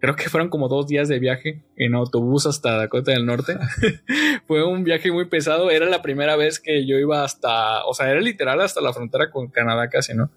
creo 0.06 0.16
que 0.16 0.30
fueron 0.30 0.50
como 0.50 0.68
dos 0.68 0.86
días 0.86 1.08
de 1.08 1.18
viaje 1.18 1.64
en 1.78 1.96
autobús 1.96 2.46
hasta 2.46 2.78
Dakota 2.78 3.12
del 3.12 3.26
Norte. 3.26 3.58
Fue 4.48 4.64
un 4.64 4.84
viaje 4.84 5.12
muy 5.12 5.26
pesado. 5.26 5.72
Era 5.72 5.88
la 5.88 6.04
primera 6.04 6.36
vez 6.36 6.60
que 6.60 6.86
yo 6.86 6.98
iba 6.98 7.24
hasta, 7.24 7.84
o 7.86 7.94
sea, 7.96 8.12
era 8.12 8.22
literal 8.22 8.62
hasta 8.62 8.82
la 8.82 8.94
frontera 8.94 9.32
con 9.32 9.48
Canadá 9.48 9.90
casi, 9.90 10.14
¿no? 10.14 10.30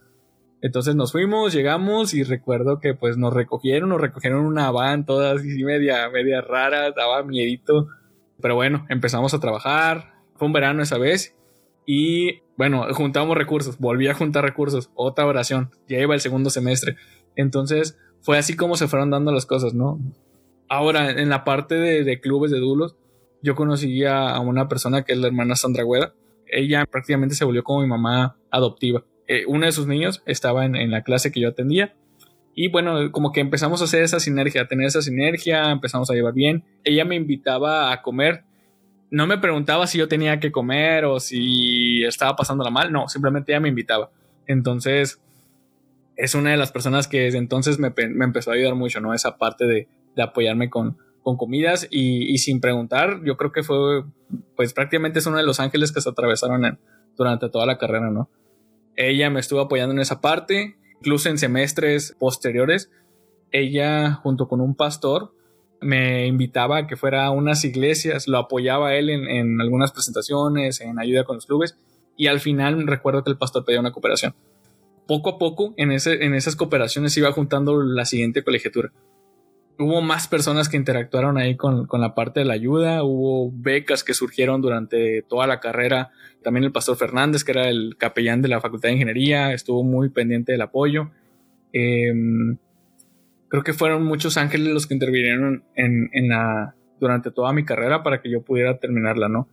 Entonces 0.63 0.97
nos 0.97 1.13
fuimos, 1.13 1.53
llegamos 1.53 2.15
y 2.15 2.25
recuerdo 2.25 2.81
que 2.81 2.95
pues 2.95 3.19
nos 3.19 3.35
recogieron, 3.35 3.91
nos 3.91 4.01
recogieron 4.01 4.45
una 4.45 4.71
van 4.71 5.05
toda 5.05 5.35
así 5.35 5.63
media, 5.63 6.09
media 6.09 6.41
rara, 6.41 6.91
daba 6.93 7.23
miedito. 7.23 7.89
Pero 8.41 8.55
bueno, 8.55 8.87
empezamos 8.89 9.35
a 9.35 9.41
trabajar. 9.41 10.15
Fue 10.37 10.47
un 10.47 10.53
verano 10.53 10.83
esa 10.83 10.99
vez. 10.99 11.37
Y 11.85 12.41
bueno, 12.57 12.87
juntamos 12.93 13.37
recursos, 13.37 13.79
volví 13.79 14.09
a 14.09 14.15
juntar 14.15 14.45
recursos, 14.45 14.91
otra 14.95 15.25
oración, 15.25 15.71
ya 15.89 15.99
iba 15.99 16.13
el 16.15 16.21
segundo 16.21 16.51
semestre. 16.51 16.97
Entonces 17.39 17.99
fue 18.21 18.37
así 18.37 18.55
como 18.55 18.77
se 18.77 18.89
fueron 18.89 19.11
dando 19.11 19.33
las 19.33 19.47
cosas, 19.47 19.73
¿no? 19.73 19.99
Ahora, 20.69 21.11
en 21.11 21.31
la 21.31 21.45
parte 21.45 21.77
de, 21.77 22.21
clubes 22.21 22.51
de 22.51 22.59
dulos, 22.59 22.97
yo 23.41 23.55
conocí 23.55 24.05
a, 24.05 24.39
una 24.41 24.69
persona 24.69 25.03
que 25.03 25.15
es 25.15 25.19
la 25.19 25.29
hermana 25.29 25.57
Sandra 25.57 25.85
Güeda. 25.85 26.13
Ella 26.47 26.85
prácticamente 26.85 27.35
se 27.35 27.47
volvió 27.47 27.65
como 27.65 27.81
mi 27.81 27.87
mamá 27.87 28.37
adoptiva. 28.51 29.05
Eh, 29.27 29.45
uno 29.47 29.65
de 29.65 29.73
sus 29.73 29.87
niños 29.87 30.23
estaba 30.27 30.67
en, 30.67 30.77
en 30.77 30.91
la 30.91 31.03
clase 31.03 31.33
que 31.33 31.41
yo 31.41 31.49
atendía 31.49 31.95
y 32.61 32.67
bueno, 32.67 33.13
como 33.13 33.31
que 33.31 33.39
empezamos 33.39 33.81
a 33.81 33.85
hacer 33.85 34.03
esa 34.03 34.19
sinergia, 34.19 34.63
a 34.63 34.67
tener 34.67 34.89
esa 34.89 35.01
sinergia, 35.01 35.71
empezamos 35.71 36.11
a 36.11 36.15
llevar 36.15 36.35
bien. 36.35 36.65
Ella 36.83 37.05
me 37.05 37.15
invitaba 37.15 37.93
a 37.93 38.03
comer. 38.03 38.43
No 39.13 39.29
me 39.29 39.39
preguntaba 39.39 39.87
si 39.87 39.99
yo 39.99 40.09
tenía 40.09 40.41
que 40.41 40.51
comer 40.51 41.05
o 41.05 41.21
si 41.21 42.03
estaba 42.03 42.35
pasándola 42.35 42.71
mal, 42.71 42.91
no, 42.91 43.07
simplemente 43.07 43.53
ella 43.53 43.61
me 43.61 43.69
invitaba. 43.69 44.11
Entonces, 44.49 45.23
es 46.19 46.35
una 46.35 46.51
de 46.51 46.57
las 46.57 46.73
personas 46.73 47.07
que 47.07 47.21
desde 47.21 47.39
entonces 47.39 47.79
me, 47.79 47.95
empezó 47.97 48.51
a 48.51 48.55
ayudar 48.55 48.75
mucho, 48.75 49.01
¿no? 49.01 49.15
Esa 49.15 49.39
parte 49.39 49.65
de, 49.67 49.89
apoyarme 50.21 50.69
con, 50.69 50.99
con 51.23 51.37
comidas 51.37 51.87
y, 51.93 52.37
sin 52.39 52.61
preguntar, 52.61 53.21
yo 53.25 53.37
creo 53.37 53.53
que 53.53 53.63
fue, 53.63 54.03
pues 54.57 54.75
prácticamente 54.75 55.21
es 55.21 55.27
uno 55.27 55.37
de 55.37 55.45
los 55.45 55.61
ángeles 55.61 55.93
que 55.93 56.01
se 56.01 56.09
atravesaron 56.09 56.81
durante 57.17 57.49
toda 57.49 57.67
la 57.67 57.79
carrera, 57.79 58.11
¿no? 58.11 58.29
Ella 58.97 59.31
me 59.31 59.39
estuvo 59.39 59.61
apoyando 59.61 59.95
en 59.95 60.01
esa 60.01 60.21
parte, 60.21 60.77
incluso 60.97 61.29
en 61.29 61.39
semestres 61.39 62.17
posteriores, 62.19 62.91
ella 63.53 64.15
junto 64.15 64.49
con 64.49 64.61
un 64.61 64.75
pastor 64.75 65.33
me 65.81 66.27
invitaba 66.27 66.79
a 66.79 66.87
que 66.89 66.97
fuera 66.97 67.27
a 67.27 67.31
unas 67.31 67.65
iglesias, 67.65 68.27
lo 68.27 68.39
apoyaba 68.39 68.89
a 68.89 68.97
él 68.97 69.09
en, 69.09 69.29
en 69.29 69.61
algunas 69.61 69.93
presentaciones, 69.93 70.81
en 70.81 70.99
ayuda 70.99 71.23
con 71.23 71.37
los 71.37 71.47
clubes, 71.47 71.79
y 72.17 72.27
al 72.27 72.41
final 72.41 72.89
recuerdo 72.89 73.23
que 73.23 73.31
el 73.31 73.39
pastor 73.39 73.65
pedía 73.65 73.79
una 73.79 73.93
cooperación 73.93 74.35
poco 75.09 75.31
a 75.31 75.39
poco 75.39 75.75
en, 75.79 75.91
ese, 75.91 76.25
en 76.25 76.35
esas 76.35 76.55
cooperaciones 76.55 77.17
iba 77.17 77.33
juntando 77.33 77.83
la 77.83 78.05
siguiente 78.05 78.45
colegiatura. 78.45 78.93
Hubo 79.79 80.03
más 80.03 80.29
personas 80.29 80.69
que 80.69 80.77
interactuaron 80.77 81.39
ahí 81.39 81.57
con, 81.57 81.87
con, 81.87 82.01
la 82.03 82.15
parte 82.15 82.41
de 82.41 82.47
la 82.47 82.55
ayuda, 82.55 83.03
hubo 83.05 83.51
becas 83.51 84.05
que 84.05 84.13
surgieron 84.13 84.61
durante 84.61 85.23
toda 85.23 85.47
la 85.47 85.61
carrera. 85.61 86.11
También 86.43 86.65
el 86.65 86.73
pastor 86.73 86.97
Fernández, 86.97 87.43
que 87.43 87.53
era 87.53 87.69
el 87.69 87.97
capellán 87.97 88.43
de 88.43 88.49
la 88.49 88.61
Facultad 88.61 88.91
de 88.91 88.95
Ingeniería, 88.95 89.53
estuvo 89.53 89.83
muy 89.83 90.11
pendiente 90.11 90.53
del 90.53 90.61
apoyo. 90.61 91.11
Em, 91.73 92.59
creo 93.49 93.63
que 93.63 93.73
fueron 93.73 94.05
muchos 94.05 94.37
ángeles 94.37 94.75
los 94.75 94.87
que 94.87 94.95
intervinieron 94.95 95.65
en, 95.75 96.11
en 96.13 96.29
la, 96.29 96.75
durante 97.01 97.31
toda 97.31 97.53
mi 97.55 97.65
carrera 97.65 98.03
para 98.03 98.21
que 98.21 98.31
yo 98.31 98.43
pudiera 98.43 98.79
terminarla, 98.79 99.29
¿no? 99.29 99.49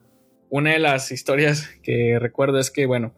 Una 0.50 0.71
de 0.71 0.79
las 0.79 1.12
historias 1.12 1.69
que 1.81 2.17
recuerdo 2.19 2.59
es 2.59 2.71
que, 2.71 2.85
bueno, 2.88 3.13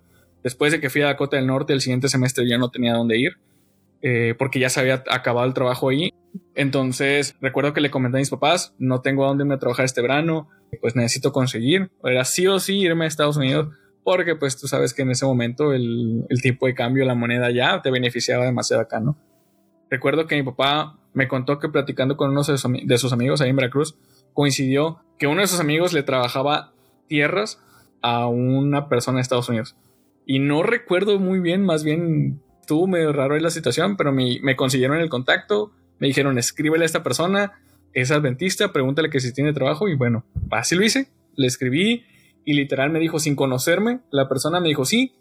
Después 0.47 0.71
de 0.71 0.79
que 0.79 0.89
fui 0.89 1.01
a 1.01 1.07
Dakota 1.07 1.35
del 1.35 1.45
Norte, 1.45 1.73
el 1.73 1.81
siguiente 1.81 2.07
semestre 2.07 2.47
ya 2.47 2.57
no 2.57 2.71
tenía 2.71 2.93
dónde 2.93 3.19
ir, 3.19 3.33
eh, 4.01 4.33
porque 4.39 4.61
ya 4.61 4.69
se 4.69 4.79
había 4.79 5.03
acabado 5.09 5.45
el 5.45 5.53
trabajo 5.53 5.89
ahí. 5.89 6.13
Entonces, 6.55 7.35
recuerdo 7.41 7.73
que 7.73 7.81
le 7.81 7.91
comenté 7.91 8.17
a 8.17 8.21
mis 8.21 8.29
papás, 8.29 8.73
no 8.79 9.01
tengo 9.01 9.25
a 9.25 9.27
dónde 9.27 9.43
irme 9.43 9.55
a 9.55 9.59
trabajar 9.59 9.83
este 9.83 10.01
verano, 10.01 10.47
pues 10.79 10.95
necesito 10.95 11.33
conseguir, 11.33 11.91
era 12.01 12.23
sí 12.23 12.47
o 12.47 12.61
sí 12.61 12.79
irme 12.79 13.03
a 13.03 13.07
Estados 13.09 13.35
Unidos, 13.35 13.75
porque 14.05 14.37
pues 14.37 14.57
tú 14.57 14.69
sabes 14.69 14.93
que 14.93 15.01
en 15.01 15.11
ese 15.11 15.25
momento 15.25 15.73
el, 15.73 16.25
tipo 16.41 16.65
de 16.65 16.73
cambio, 16.73 17.03
la 17.03 17.13
moneda 17.13 17.51
ya 17.51 17.81
te 17.81 17.91
beneficiaba 17.91 18.45
demasiado 18.45 18.81
acá, 18.81 19.01
¿no? 19.01 19.17
Recuerdo 19.89 20.27
que 20.27 20.37
mi 20.37 20.43
papá 20.43 20.97
me 21.11 21.27
contó 21.27 21.59
que 21.59 21.67
platicando 21.67 22.15
con 22.15 22.29
uno 22.29 22.41
de 22.41 22.57
sus, 22.57 22.71
de 22.85 22.97
sus 22.97 23.11
amigos 23.11 23.41
ahí 23.41 23.49
en 23.49 23.57
Veracruz, 23.57 23.97
coincidió 24.31 25.01
que 25.19 25.27
uno 25.27 25.41
de 25.41 25.47
sus 25.47 25.59
amigos 25.59 25.91
le 25.91 26.03
trabajaba 26.03 26.71
tierras 27.09 27.61
a 28.01 28.27
una 28.27 28.87
persona 28.87 29.17
de 29.17 29.23
Estados 29.23 29.49
Unidos. 29.49 29.75
Y 30.29 30.39
no 30.39 30.61
recuerdo 30.61 31.19
muy 31.19 31.39
bien, 31.39 31.63
más 31.63 31.85
bien 31.85 32.41
estuvo 32.59 32.85
medio 32.85 33.13
raro 33.13 33.37
en 33.37 33.43
la 33.43 33.49
situación, 33.49 33.95
pero 33.95 34.11
me, 34.11 34.39
me 34.43 34.57
consiguieron 34.57 34.97
el 34.97 35.07
contacto, 35.07 35.71
me 35.99 36.07
dijeron 36.07 36.37
escríbele 36.37 36.83
a 36.83 36.85
esta 36.85 37.01
persona, 37.01 37.53
es 37.93 38.11
adventista, 38.11 38.73
pregúntale 38.73 39.09
que 39.09 39.21
si 39.21 39.33
tiene 39.33 39.53
trabajo 39.53 39.87
y 39.87 39.95
bueno, 39.95 40.25
así 40.51 40.75
lo 40.75 40.83
hice, 40.83 41.07
le 41.37 41.47
escribí 41.47 42.03
y 42.43 42.53
literal 42.55 42.89
me 42.89 42.99
dijo 42.99 43.19
sin 43.19 43.37
conocerme, 43.37 44.01
la 44.11 44.27
persona 44.27 44.59
me 44.59 44.67
dijo 44.67 44.83
sí, 44.83 45.13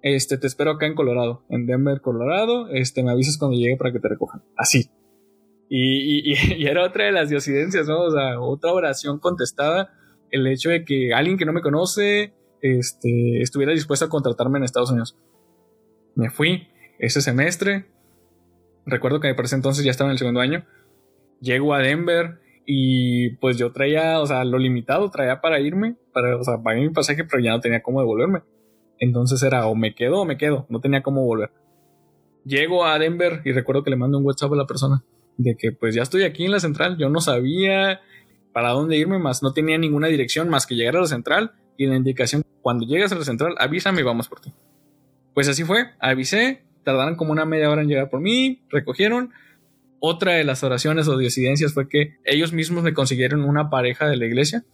este 0.00 0.38
te 0.38 0.46
espero 0.46 0.70
acá 0.70 0.86
en 0.86 0.94
Colorado, 0.94 1.42
en 1.48 1.66
Denver, 1.66 2.00
Colorado, 2.00 2.68
este 2.68 3.02
me 3.02 3.10
avisas 3.10 3.38
cuando 3.38 3.56
llegue 3.56 3.76
para 3.76 3.92
que 3.92 3.98
te 3.98 4.08
recojan, 4.08 4.44
así. 4.56 4.90
Y, 5.68 6.30
y, 6.30 6.34
y 6.56 6.66
era 6.68 6.84
otra 6.84 7.06
de 7.06 7.12
las 7.12 7.30
diosidencias, 7.30 7.88
¿no? 7.88 8.00
O 8.02 8.10
sea, 8.12 8.40
otra 8.40 8.72
oración 8.72 9.18
contestada, 9.18 9.92
el 10.30 10.46
hecho 10.46 10.70
de 10.70 10.84
que 10.84 11.12
alguien 11.12 11.36
que 11.36 11.46
no 11.46 11.52
me 11.52 11.62
conoce, 11.62 12.32
este, 12.62 13.42
estuviera 13.42 13.72
dispuesto 13.72 14.06
a 14.06 14.08
contratarme 14.08 14.58
en 14.58 14.64
Estados 14.64 14.90
Unidos. 14.90 15.16
Me 16.14 16.30
fui 16.30 16.68
ese 16.98 17.20
semestre. 17.20 17.86
Recuerdo 18.86 19.20
que 19.20 19.28
me 19.28 19.34
parece 19.34 19.56
entonces 19.56 19.84
ya 19.84 19.90
estaba 19.90 20.08
en 20.08 20.12
el 20.12 20.18
segundo 20.18 20.40
año. 20.40 20.64
Llego 21.40 21.74
a 21.74 21.80
Denver 21.80 22.40
y 22.64 23.30
pues 23.36 23.58
yo 23.58 23.72
traía, 23.72 24.20
o 24.20 24.26
sea, 24.26 24.44
lo 24.44 24.58
limitado 24.58 25.10
traía 25.10 25.40
para 25.40 25.58
irme, 25.60 25.96
para, 26.12 26.36
o 26.36 26.44
sea, 26.44 26.62
pagué 26.62 26.80
mi 26.80 26.90
pasaje, 26.90 27.24
pero 27.24 27.42
ya 27.42 27.50
no 27.50 27.60
tenía 27.60 27.82
cómo 27.82 28.00
devolverme. 28.00 28.42
Entonces 28.98 29.42
era 29.42 29.66
o 29.66 29.74
me 29.74 29.94
quedo 29.94 30.20
o 30.20 30.24
me 30.24 30.38
quedo, 30.38 30.66
no 30.68 30.80
tenía 30.80 31.02
cómo 31.02 31.24
volver. 31.24 31.50
Llego 32.44 32.84
a 32.84 32.98
Denver 32.98 33.42
y 33.44 33.52
recuerdo 33.52 33.82
que 33.82 33.90
le 33.90 33.96
mando 33.96 34.18
un 34.18 34.24
WhatsApp 34.24 34.52
a 34.52 34.56
la 34.56 34.66
persona 34.66 35.02
de 35.36 35.56
que 35.56 35.72
pues 35.72 35.94
ya 35.94 36.02
estoy 36.02 36.22
aquí 36.22 36.44
en 36.44 36.52
la 36.52 36.60
central, 36.60 36.96
yo 36.98 37.08
no 37.08 37.20
sabía 37.20 38.00
para 38.52 38.70
dónde 38.70 38.96
irme, 38.96 39.18
más 39.18 39.42
no 39.42 39.52
tenía 39.52 39.78
ninguna 39.78 40.08
dirección 40.08 40.48
más 40.48 40.66
que 40.66 40.76
llegar 40.76 40.96
a 40.96 41.00
la 41.00 41.06
central 41.06 41.52
y 41.76 41.86
la 41.86 41.96
indicación, 41.96 42.44
cuando 42.60 42.86
llegas 42.86 43.12
a 43.12 43.16
la 43.16 43.24
central, 43.24 43.54
avísame 43.58 44.00
y 44.00 44.04
vamos 44.04 44.28
por 44.28 44.40
ti. 44.40 44.52
Pues 45.34 45.48
así 45.48 45.64
fue, 45.64 45.86
avisé, 45.98 46.62
tardaron 46.84 47.16
como 47.16 47.32
una 47.32 47.44
media 47.44 47.70
hora 47.70 47.82
en 47.82 47.88
llegar 47.88 48.10
por 48.10 48.20
mí, 48.20 48.62
recogieron. 48.70 49.30
Otra 49.98 50.32
de 50.32 50.44
las 50.44 50.62
oraciones 50.64 51.08
o 51.08 51.16
disidencias 51.16 51.72
fue 51.74 51.88
que 51.88 52.16
ellos 52.24 52.52
mismos 52.52 52.82
me 52.82 52.92
consiguieron 52.92 53.44
una 53.44 53.70
pareja 53.70 54.08
de 54.08 54.16
la 54.16 54.26
iglesia, 54.26 54.64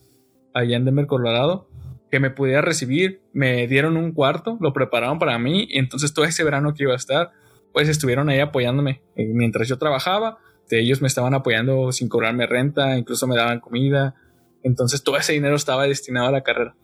allá 0.54 0.76
en 0.76 0.84
Denver, 0.84 1.06
Colorado, 1.06 1.68
que 2.10 2.18
me 2.18 2.30
pudiera 2.30 2.62
recibir, 2.62 3.20
me 3.32 3.66
dieron 3.66 3.96
un 3.96 4.12
cuarto, 4.12 4.56
lo 4.60 4.72
prepararon 4.72 5.18
para 5.18 5.38
mí, 5.38 5.68
y 5.70 5.78
entonces 5.78 6.14
todo 6.14 6.24
ese 6.24 6.44
verano 6.44 6.72
que 6.72 6.84
iba 6.84 6.94
a 6.94 6.96
estar, 6.96 7.30
pues 7.72 7.88
estuvieron 7.88 8.30
ahí 8.30 8.40
apoyándome 8.40 9.02
eh, 9.14 9.26
mientras 9.26 9.68
yo 9.68 9.76
trabajaba, 9.76 10.38
ellos 10.70 11.00
me 11.00 11.08
estaban 11.08 11.34
apoyando 11.34 11.92
sin 11.92 12.08
cobrarme 12.08 12.46
renta, 12.46 12.96
incluso 12.96 13.26
me 13.26 13.36
daban 13.36 13.60
comida, 13.60 14.14
entonces 14.62 15.02
todo 15.02 15.16
ese 15.16 15.34
dinero 15.34 15.56
estaba 15.56 15.86
destinado 15.86 16.28
a 16.28 16.32
la 16.32 16.42
carrera 16.42 16.74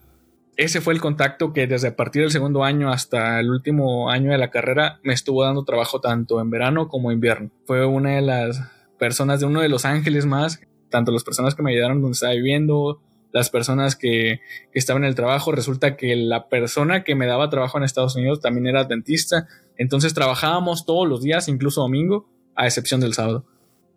ese 0.56 0.80
fue 0.80 0.94
el 0.94 1.00
contacto 1.00 1.52
que 1.52 1.66
desde 1.66 1.88
a 1.88 1.96
partir 1.96 2.22
del 2.22 2.30
segundo 2.30 2.64
año 2.64 2.92
hasta 2.92 3.40
el 3.40 3.50
último 3.50 4.10
año 4.10 4.30
de 4.30 4.38
la 4.38 4.50
carrera 4.50 5.00
me 5.02 5.12
estuvo 5.12 5.42
dando 5.42 5.64
trabajo 5.64 6.00
tanto 6.00 6.40
en 6.40 6.50
verano 6.50 6.88
como 6.88 7.10
invierno. 7.10 7.50
Fue 7.66 7.84
una 7.86 8.16
de 8.16 8.22
las 8.22 8.60
personas 8.98 9.40
de 9.40 9.46
uno 9.46 9.60
de 9.60 9.68
los 9.68 9.84
ángeles 9.84 10.26
más, 10.26 10.60
tanto 10.90 11.10
las 11.10 11.24
personas 11.24 11.54
que 11.54 11.62
me 11.62 11.72
ayudaron 11.72 12.00
donde 12.00 12.14
estaba 12.14 12.34
viviendo, 12.34 13.00
las 13.32 13.50
personas 13.50 13.96
que, 13.96 14.40
estaban 14.72 15.02
en 15.02 15.08
el 15.08 15.16
trabajo. 15.16 15.50
Resulta 15.50 15.96
que 15.96 16.14
la 16.14 16.48
persona 16.48 17.02
que 17.02 17.16
me 17.16 17.26
daba 17.26 17.50
trabajo 17.50 17.78
en 17.78 17.84
Estados 17.84 18.14
Unidos 18.14 18.40
también 18.40 18.68
era 18.68 18.84
dentista. 18.84 19.48
Entonces 19.76 20.14
trabajábamos 20.14 20.86
todos 20.86 21.08
los 21.08 21.20
días, 21.20 21.48
incluso 21.48 21.80
domingo, 21.80 22.28
a 22.54 22.66
excepción 22.66 23.00
del 23.00 23.14
sábado. 23.14 23.44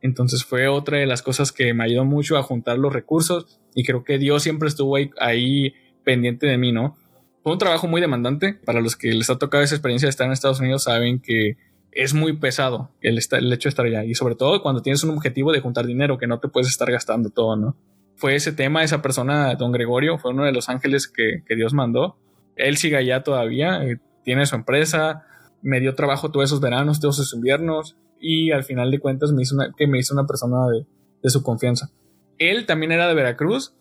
Entonces 0.02 0.44
fue 0.44 0.68
otra 0.68 0.98
de 0.98 1.06
las 1.06 1.22
cosas 1.22 1.52
que 1.52 1.74
me 1.74 1.84
ayudó 1.84 2.04
mucho 2.04 2.38
a 2.38 2.44
juntar 2.44 2.80
los 2.80 2.94
recursos 2.94 3.60
y 3.76 3.84
creo 3.84 4.04
que 4.04 4.18
Dios 4.18 4.44
siempre 4.44 4.70
estuvo 4.70 4.96
ahí, 4.96 5.12
ahí 5.20 5.74
pendiente 6.08 6.48
de 6.48 6.58
mí, 6.58 6.72
¿no? 6.72 6.96
Fue 7.44 7.52
un 7.52 7.60
trabajo 7.60 7.86
muy 7.86 8.00
demandante. 8.00 8.54
Para 8.54 8.80
los 8.80 8.96
que 8.96 9.12
les 9.12 9.30
ha 9.30 9.38
tocado 9.38 9.62
esa 9.62 9.76
experiencia 9.76 10.08
de 10.08 10.12
estar 10.12 10.26
en 10.26 10.32
Estados 10.32 10.62
Unidos, 10.62 10.84
saben 10.84 11.20
que 11.20 11.58
es 11.92 12.14
muy 12.14 12.38
pesado 12.38 12.92
el, 13.02 13.20
el 13.32 13.54
hecho 13.54 13.68
de 13.68 13.70
estar 13.70 13.86
allá. 13.86 14.06
Y 14.06 14.16
sobre 14.16 14.36
todo 14.36 14.62
cuando 14.62 14.82
tienes 14.82 15.04
un 15.04 15.10
objetivo 15.10 15.52
de 15.52 15.60
juntar 15.60 15.86
dinero, 15.86 16.18
que 16.18 16.26
no 16.26 16.40
te 16.40 16.48
puedes 16.48 16.70
estar 16.70 16.90
gastando 16.90 17.30
todo, 17.30 17.58
¿no? 17.58 17.76
Fue 18.16 18.36
ese 18.36 18.54
tema, 18.54 18.84
esa 18.84 19.02
persona, 19.02 19.54
don 19.56 19.74
Gregorio, 19.74 20.18
fue 20.18 20.32
uno 20.32 20.46
de 20.46 20.54
los 20.54 20.70
ángeles 20.70 21.10
que, 21.10 21.44
Dios 21.56 21.74
mandó. 21.74 22.16
Él 22.56 22.78
sigue 22.78 22.96
allá 22.96 23.22
todavía, 23.22 23.84
eh, 23.84 24.00
tiene 24.24 24.46
su 24.46 24.56
empresa, 24.56 25.26
me 25.62 25.82
dio 25.82 25.94
trabajo 25.94 26.32
todos 26.32 26.46
esos 26.46 26.62
veranos, 26.62 27.02
todos 27.02 27.20
esos 27.20 27.34
inviernos, 27.34 27.98
y 28.20 28.52
al 28.52 28.64
final 28.64 28.92
de 28.92 29.00
cuentas 29.00 29.34
me 29.34 29.42
hizo 29.42 29.56
una, 29.56 29.74
que 29.76 29.88
me 29.88 30.00
hizo 30.00 30.14
una 30.14 30.26
persona 30.26 30.68
de, 30.72 30.86
de 31.22 31.30
su 31.30 31.44
confianza. 31.44 31.92
Él 32.38 32.66
también 32.66 32.94
era 32.94 33.10
de 33.10 33.14
Veracruz, 33.14 33.74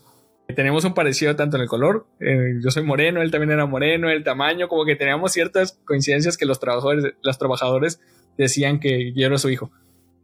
tenemos 0.54 0.84
un 0.84 0.94
parecido 0.94 1.34
tanto 1.34 1.56
en 1.56 1.62
el 1.62 1.68
color, 1.68 2.06
eh, 2.20 2.54
yo 2.62 2.70
soy 2.70 2.84
moreno, 2.84 3.20
él 3.20 3.30
también 3.30 3.50
era 3.50 3.66
moreno, 3.66 4.08
el 4.08 4.22
tamaño, 4.22 4.68
como 4.68 4.84
que 4.84 4.94
teníamos 4.94 5.32
ciertas 5.32 5.80
coincidencias 5.84 6.36
que 6.36 6.46
los 6.46 6.60
trabajadores, 6.60 7.14
los 7.22 7.38
trabajadores 7.38 8.00
decían 8.38 8.78
que 8.78 9.12
yo 9.12 9.26
era 9.26 9.38
su 9.38 9.50
hijo, 9.50 9.70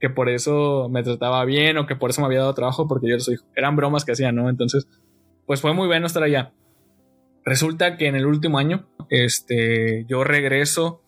que 0.01 0.11
por 0.11 0.29
eso 0.29 0.89
me 0.91 1.03
trataba 1.03 1.45
bien 1.45 1.77
o 1.79 1.87
que 1.87 1.97
por 1.97 2.11
eso 2.11 2.21
me 2.21 2.27
había 2.27 2.41
dado 2.41 2.55
trabajo 2.55 2.87
porque 2.87 3.09
yo 3.09 3.15
era 3.15 3.23
su 3.23 3.33
hijo. 3.33 3.45
Eran 3.57 3.77
bromas 3.77 4.05
que 4.05 4.13
hacían, 4.13 4.37
¿no? 4.37 4.49
Entonces, 4.49 4.87
pues 5.47 5.61
fue 5.61 5.75
muy 5.75 5.87
bueno 5.87 6.07
estar 6.07 6.23
allá. 6.23 6.53
Resulta 7.45 7.97
que 7.97 8.07
en 8.07 8.15
el 8.15 8.27
último 8.27 8.59
año, 8.59 8.87
este, 9.11 10.05
yo 10.09 10.23
regreso 10.23 11.03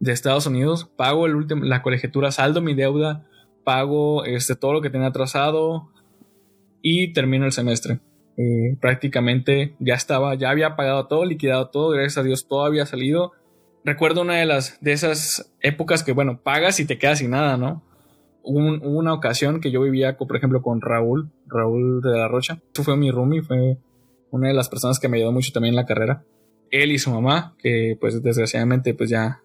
de 0.00 0.12
Estados 0.12 0.46
Unidos, 0.46 0.90
pago 0.96 1.26
el 1.26 1.34
último, 1.34 1.64
la 1.64 1.82
colegiatura, 1.82 2.30
saldo 2.30 2.60
mi 2.60 2.74
deuda, 2.74 3.26
pago 3.64 4.24
este, 4.24 4.56
todo 4.56 4.74
lo 4.74 4.82
que 4.82 4.90
tenía 4.90 5.08
atrasado 5.08 5.90
y 6.82 7.12
termino 7.12 7.46
el 7.46 7.52
semestre. 7.52 8.00
Eh, 8.40 8.76
prácticamente 8.80 9.74
ya 9.80 9.94
estaba, 9.94 10.34
ya 10.36 10.50
había 10.50 10.76
pagado 10.76 11.06
todo, 11.06 11.24
liquidado 11.24 11.68
todo, 11.70 11.90
gracias 11.90 12.18
a 12.18 12.22
Dios 12.22 12.46
todo 12.46 12.64
había 12.64 12.86
salido. 12.86 13.32
Recuerdo 13.84 14.22
una 14.22 14.36
de 14.36 14.46
las 14.46 14.80
de 14.80 14.92
esas 14.92 15.52
épocas 15.60 16.04
que, 16.04 16.12
bueno, 16.12 16.40
pagas 16.40 16.78
y 16.78 16.86
te 16.86 16.98
quedas 16.98 17.18
sin 17.18 17.30
nada, 17.30 17.56
¿no? 17.56 17.82
hubo, 18.48 18.98
una 18.98 19.12
ocasión 19.12 19.60
que 19.60 19.70
yo 19.70 19.82
vivía, 19.82 20.16
por 20.16 20.36
ejemplo, 20.36 20.62
con 20.62 20.80
Raúl, 20.80 21.30
Raúl 21.46 22.00
de 22.00 22.10
la 22.10 22.28
Rocha. 22.28 22.60
Eso 22.72 22.82
fue 22.82 22.96
mi 22.96 23.10
roomie, 23.10 23.42
fue 23.42 23.78
una 24.30 24.48
de 24.48 24.54
las 24.54 24.68
personas 24.68 24.98
que 24.98 25.08
me 25.08 25.18
ayudó 25.18 25.32
mucho 25.32 25.52
también 25.52 25.72
en 25.72 25.76
la 25.76 25.86
carrera. 25.86 26.24
Él 26.70 26.92
y 26.92 26.98
su 26.98 27.10
mamá, 27.10 27.54
que 27.58 27.96
pues 28.00 28.22
desgraciadamente 28.22 28.94
pues 28.94 29.10
ya, 29.10 29.40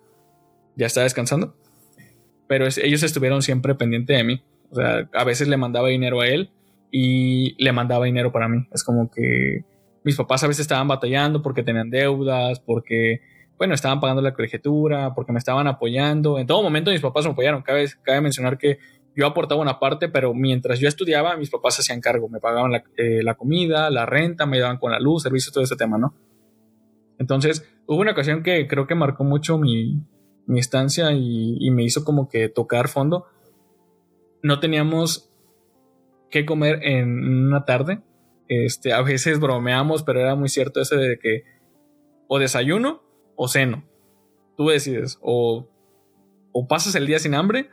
ya 0.75 0.85
está 0.85 1.03
descansando. 1.03 1.55
Pero 2.47 2.65
ellos 2.65 3.03
estuvieron 3.03 3.41
siempre 3.41 3.75
pendientes 3.75 4.17
de 4.17 4.23
mí. 4.23 4.43
O 4.69 4.75
sea, 4.75 5.09
a 5.13 5.23
veces 5.23 5.47
le 5.47 5.57
mandaba 5.57 5.89
dinero 5.89 6.21
a 6.21 6.27
él 6.27 6.49
y 6.95 7.55
le 7.57 7.71
mandaba 7.71 8.05
dinero 8.05 8.31
para 8.31 8.47
mí. 8.47 8.67
Es 8.71 8.83
como 8.83 9.09
que 9.09 9.65
mis 10.03 10.15
papás 10.15 10.43
a 10.43 10.47
veces 10.47 10.61
estaban 10.61 10.87
batallando 10.87 11.41
porque 11.41 11.63
tenían 11.63 11.89
deudas, 11.89 12.59
porque, 12.59 13.21
bueno, 13.57 13.73
estaban 13.73 13.99
pagando 13.99 14.21
la 14.21 14.35
colegiatura, 14.35 15.15
porque 15.15 15.31
me 15.31 15.39
estaban 15.39 15.65
apoyando. 15.65 16.37
En 16.37 16.45
todo 16.45 16.61
momento 16.61 16.91
mis 16.91 17.01
papás 17.01 17.25
me 17.25 17.31
apoyaron. 17.31 17.63
Cabe, 17.63 17.87
cabe 18.03 18.21
mencionar 18.21 18.59
que 18.59 18.77
yo 19.15 19.25
aportaba 19.25 19.59
una 19.59 19.79
parte, 19.79 20.07
pero 20.07 20.35
mientras 20.35 20.79
yo 20.79 20.87
estudiaba, 20.87 21.35
mis 21.35 21.49
papás 21.49 21.79
hacían 21.79 21.99
cargo. 21.99 22.29
Me 22.29 22.39
pagaban 22.39 22.71
la, 22.71 22.83
eh, 22.95 23.23
la 23.23 23.33
comida, 23.33 23.89
la 23.89 24.05
renta, 24.05 24.45
me 24.45 24.59
daban 24.59 24.77
con 24.77 24.91
la 24.91 24.99
luz, 24.99 25.23
servicios, 25.23 25.51
todo 25.51 25.63
ese 25.63 25.75
tema, 25.75 25.97
¿no? 25.97 26.13
Entonces, 27.17 27.67
hubo 27.87 28.01
una 28.01 28.11
ocasión 28.11 28.43
que 28.43 28.67
creo 28.67 28.85
que 28.85 28.93
marcó 28.93 29.23
mucho 29.23 29.57
mi, 29.57 30.03
mi 30.45 30.59
estancia 30.59 31.11
y, 31.11 31.69
me 31.71 31.83
hizo 31.83 32.03
como 32.03 32.29
que 32.29 32.49
tocar 32.49 32.87
fondo. 32.87 33.25
No 34.43 34.59
teníamos 34.59 35.32
que 36.33 36.45
comer 36.47 36.79
en 36.81 37.45
una 37.45 37.63
tarde. 37.63 38.01
Este, 38.47 38.91
a 38.91 39.01
veces 39.03 39.39
bromeamos, 39.39 40.01
pero 40.01 40.19
era 40.19 40.35
muy 40.35 40.49
cierto 40.49 40.81
ese 40.81 40.97
de 40.97 41.19
que 41.19 41.43
o 42.27 42.39
desayuno 42.39 43.03
o 43.35 43.47
ceno. 43.47 43.85
Tú 44.57 44.67
decides, 44.67 45.19
o, 45.21 45.69
o 46.51 46.67
pasas 46.67 46.95
el 46.95 47.05
día 47.05 47.19
sin 47.19 47.35
hambre 47.35 47.69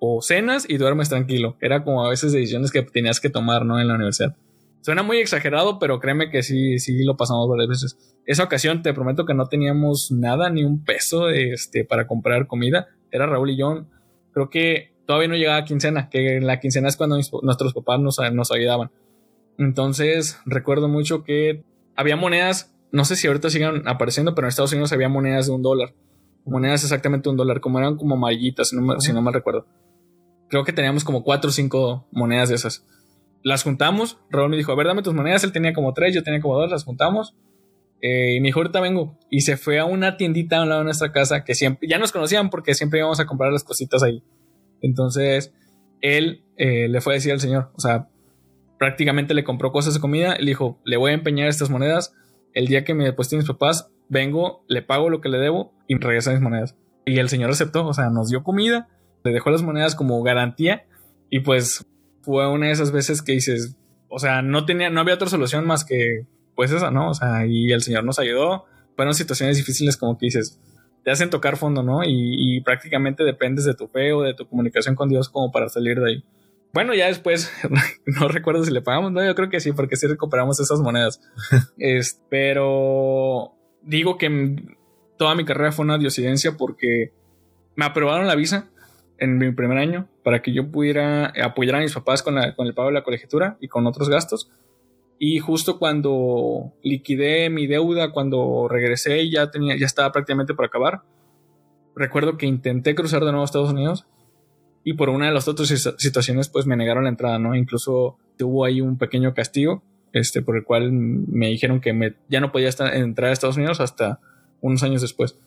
o 0.00 0.22
cenas 0.22 0.64
y 0.68 0.78
duermes 0.78 1.10
tranquilo. 1.10 1.58
Era 1.60 1.84
como 1.84 2.04
a 2.04 2.08
veces 2.08 2.32
decisiones 2.32 2.70
que 2.70 2.82
tenías 2.82 3.20
que 3.20 3.28
tomar, 3.28 3.66
¿no? 3.66 3.78
En 3.78 3.88
la 3.88 3.94
universidad. 3.94 4.34
Suena 4.80 5.02
muy 5.02 5.18
exagerado, 5.18 5.78
pero 5.78 6.00
créeme 6.00 6.30
que 6.30 6.42
sí, 6.42 6.78
sí 6.78 7.04
lo 7.04 7.16
pasamos 7.16 7.46
varias 7.48 7.68
veces. 7.68 8.16
Esa 8.24 8.44
ocasión 8.44 8.82
te 8.82 8.94
prometo 8.94 9.26
que 9.26 9.34
no 9.34 9.48
teníamos 9.48 10.10
nada, 10.12 10.48
ni 10.48 10.64
un 10.64 10.82
peso 10.82 11.28
este, 11.28 11.84
para 11.84 12.06
comprar 12.06 12.46
comida. 12.46 12.88
Era 13.10 13.26
Raúl 13.26 13.50
y 13.50 13.58
yo. 13.58 13.86
Creo 14.32 14.48
que 14.48 14.95
todavía 15.06 15.28
no 15.28 15.36
llegaba 15.36 15.58
a 15.58 15.64
quincena, 15.64 16.08
que 16.08 16.40
la 16.40 16.60
quincena 16.60 16.88
es 16.88 16.96
cuando 16.96 17.16
nuestros 17.42 17.74
papás 17.74 18.00
nos, 18.00 18.18
nos 18.32 18.52
ayudaban. 18.52 18.90
Entonces 19.58 20.38
recuerdo 20.44 20.88
mucho 20.88 21.24
que 21.24 21.62
había 21.94 22.16
monedas, 22.16 22.74
no 22.92 23.04
sé 23.04 23.16
si 23.16 23.26
ahorita 23.26 23.50
sigan 23.50 23.86
apareciendo, 23.88 24.34
pero 24.34 24.46
en 24.46 24.50
Estados 24.50 24.72
Unidos 24.72 24.92
había 24.92 25.08
monedas 25.08 25.46
de 25.46 25.52
un 25.52 25.62
dólar. 25.62 25.94
Monedas 26.44 26.84
exactamente 26.84 27.28
un 27.28 27.36
dólar, 27.36 27.60
como 27.60 27.78
eran 27.78 27.96
como 27.96 28.14
amarillitas, 28.14 28.68
si 28.68 28.76
no, 28.76 29.00
si 29.00 29.12
no 29.12 29.22
mal 29.22 29.34
recuerdo. 29.34 29.66
Creo 30.48 30.64
que 30.64 30.72
teníamos 30.72 31.02
como 31.02 31.24
cuatro 31.24 31.50
o 31.50 31.52
cinco 31.52 32.06
monedas 32.12 32.50
de 32.50 32.54
esas 32.54 32.84
las 33.46 33.62
juntamos. 33.62 34.18
Raúl 34.28 34.50
me 34.50 34.56
dijo, 34.56 34.72
a 34.72 34.74
ver, 34.74 34.88
dame 34.88 35.02
tus 35.02 35.14
monedas. 35.14 35.44
Él 35.44 35.52
tenía 35.52 35.72
como 35.72 35.94
tres, 35.94 36.12
yo 36.12 36.24
tenía 36.24 36.40
como 36.40 36.58
dos, 36.58 36.68
las 36.68 36.82
juntamos. 36.82 37.36
Eh, 38.02 38.34
y 38.34 38.40
me 38.40 38.48
dijo, 38.48 38.58
ahorita 38.58 38.80
vengo. 38.80 39.16
Y 39.30 39.42
se 39.42 39.56
fue 39.56 39.78
a 39.78 39.84
una 39.84 40.16
tiendita 40.16 40.56
a 40.58 40.62
un 40.64 40.68
lado 40.68 40.80
de 40.80 40.86
nuestra 40.86 41.12
casa 41.12 41.44
que 41.44 41.54
siempre, 41.54 41.86
ya 41.88 41.98
nos 41.98 42.10
conocían 42.10 42.50
porque 42.50 42.74
siempre 42.74 42.98
íbamos 42.98 43.20
a 43.20 43.26
comprar 43.26 43.52
las 43.52 43.62
cositas 43.62 44.02
ahí. 44.02 44.20
Entonces, 44.86 45.52
él 46.00 46.44
eh, 46.56 46.88
le 46.88 47.00
fue 47.00 47.14
a 47.14 47.16
decir 47.16 47.32
al 47.32 47.40
señor, 47.40 47.70
o 47.74 47.80
sea, 47.80 48.08
prácticamente 48.78 49.34
le 49.34 49.44
compró 49.44 49.72
cosas 49.72 49.94
de 49.94 50.00
comida. 50.00 50.36
Le 50.38 50.46
dijo, 50.46 50.80
le 50.84 50.96
voy 50.96 51.10
a 51.10 51.14
empeñar 51.14 51.48
estas 51.48 51.70
monedas. 51.70 52.14
El 52.52 52.68
día 52.68 52.84
que 52.84 52.94
me 52.94 53.04
depositen 53.04 53.38
mis 53.38 53.48
papás, 53.48 53.90
vengo, 54.08 54.64
le 54.68 54.82
pago 54.82 55.10
lo 55.10 55.20
que 55.20 55.28
le 55.28 55.38
debo 55.38 55.74
y 55.88 55.94
me 55.94 56.00
regresa 56.00 56.32
mis 56.32 56.40
monedas. 56.40 56.76
Y 57.04 57.18
el 57.18 57.28
señor 57.28 57.50
aceptó, 57.50 57.86
o 57.86 57.94
sea, 57.94 58.10
nos 58.10 58.30
dio 58.30 58.42
comida, 58.42 58.88
le 59.24 59.32
dejó 59.32 59.50
las 59.50 59.62
monedas 59.62 59.94
como 59.94 60.22
garantía. 60.22 60.86
Y 61.30 61.40
pues 61.40 61.86
fue 62.22 62.50
una 62.50 62.66
de 62.66 62.72
esas 62.72 62.92
veces 62.92 63.22
que 63.22 63.32
dices, 63.32 63.76
o 64.08 64.18
sea, 64.18 64.42
no 64.42 64.64
tenía, 64.64 64.90
no 64.90 65.00
había 65.00 65.14
otra 65.14 65.28
solución 65.28 65.66
más 65.66 65.84
que 65.84 66.26
pues 66.54 66.72
esa, 66.72 66.90
¿no? 66.90 67.10
O 67.10 67.14
sea, 67.14 67.46
y 67.46 67.70
el 67.70 67.82
Señor 67.82 68.04
nos 68.04 68.18
ayudó. 68.18 68.64
Fueron 68.96 69.14
situaciones 69.14 69.58
difíciles 69.58 69.96
como 69.96 70.16
que 70.16 70.26
dices, 70.26 70.58
te 71.06 71.12
hacen 71.12 71.30
tocar 71.30 71.56
fondo, 71.56 71.84
¿no? 71.84 72.00
Y, 72.04 72.60
prácticamente 72.62 73.22
dependes 73.22 73.64
de 73.64 73.74
tu 73.74 73.86
fe 73.86 74.12
o 74.12 74.22
de 74.22 74.34
tu 74.34 74.48
comunicación 74.48 74.96
con 74.96 75.08
Dios 75.08 75.28
como 75.28 75.52
para 75.52 75.68
salir 75.68 76.00
de 76.00 76.10
ahí. 76.10 76.24
Bueno, 76.74 76.94
ya 76.94 77.06
después, 77.06 77.52
no 78.06 78.26
recuerdo 78.26 78.64
si 78.64 78.72
le 78.72 78.82
pagamos, 78.82 79.12
no, 79.12 79.24
yo 79.24 79.36
creo 79.36 79.48
que 79.48 79.60
sí, 79.60 79.70
porque 79.70 79.94
sí 79.94 80.08
recuperamos 80.08 80.58
esas 80.58 80.80
monedas. 80.80 81.20
es, 81.78 82.20
pero 82.28 83.52
digo 83.82 84.18
que 84.18 84.56
toda 85.16 85.36
mi 85.36 85.44
carrera 85.44 85.70
fue 85.70 85.84
una 85.84 85.96
diosidencia 85.96 86.56
porque 86.56 87.12
me 87.76 87.84
aprobaron 87.84 88.26
la 88.26 88.34
visa 88.34 88.68
en 89.18 89.38
mi 89.38 89.52
primer 89.52 89.78
año 89.78 90.08
para 90.24 90.42
que 90.42 90.52
yo 90.52 90.72
pudiera 90.72 91.26
apoyar 91.40 91.76
a 91.76 91.80
mis 91.82 91.94
papás 91.94 92.24
con, 92.24 92.34
con 92.56 92.66
el 92.66 92.74
pago 92.74 92.88
de 92.88 92.94
la 92.94 93.04
colegiatura 93.04 93.58
y 93.60 93.68
con 93.68 93.86
otros 93.86 94.08
gastos. 94.08 94.50
Y 95.18 95.38
justo 95.38 95.78
cuando 95.78 96.74
liquidé 96.82 97.48
mi 97.48 97.66
deuda, 97.66 98.12
cuando 98.12 98.68
regresé, 98.68 99.30
ya, 99.30 99.50
ya 99.52 99.86
estaba 99.86 100.12
prácticamente 100.12 100.54
por 100.54 100.66
acabar. 100.66 101.02
Recuerdo 101.94 102.36
que 102.36 102.46
intenté 102.46 102.94
cruzar 102.94 103.24
de 103.24 103.30
nuevo 103.30 103.42
a 103.42 103.46
Estados 103.46 103.70
Unidos 103.70 104.06
y 104.84 104.92
por 104.92 105.08
una 105.08 105.26
de 105.26 105.32
las 105.32 105.48
otras 105.48 105.68
situaciones 105.98 106.48
pues 106.48 106.66
me 106.66 106.76
negaron 106.76 107.04
la 107.04 107.10
entrada, 107.10 107.38
¿no? 107.38 107.56
Incluso 107.56 108.18
hubo 108.40 108.64
ahí 108.64 108.80
un 108.80 108.98
pequeño 108.98 109.34
castigo, 109.34 109.82
este, 110.12 110.42
por 110.42 110.56
el 110.56 110.64
cual 110.64 110.92
me 110.92 111.48
dijeron 111.48 111.80
que 111.80 111.92
me, 111.92 112.14
ya 112.28 112.40
no 112.40 112.52
podía 112.52 112.70
entrar 112.92 113.30
a 113.30 113.32
Estados 113.32 113.56
Unidos 113.56 113.80
hasta 113.80 114.20
unos 114.60 114.82
años 114.82 115.02
después. 115.02 115.38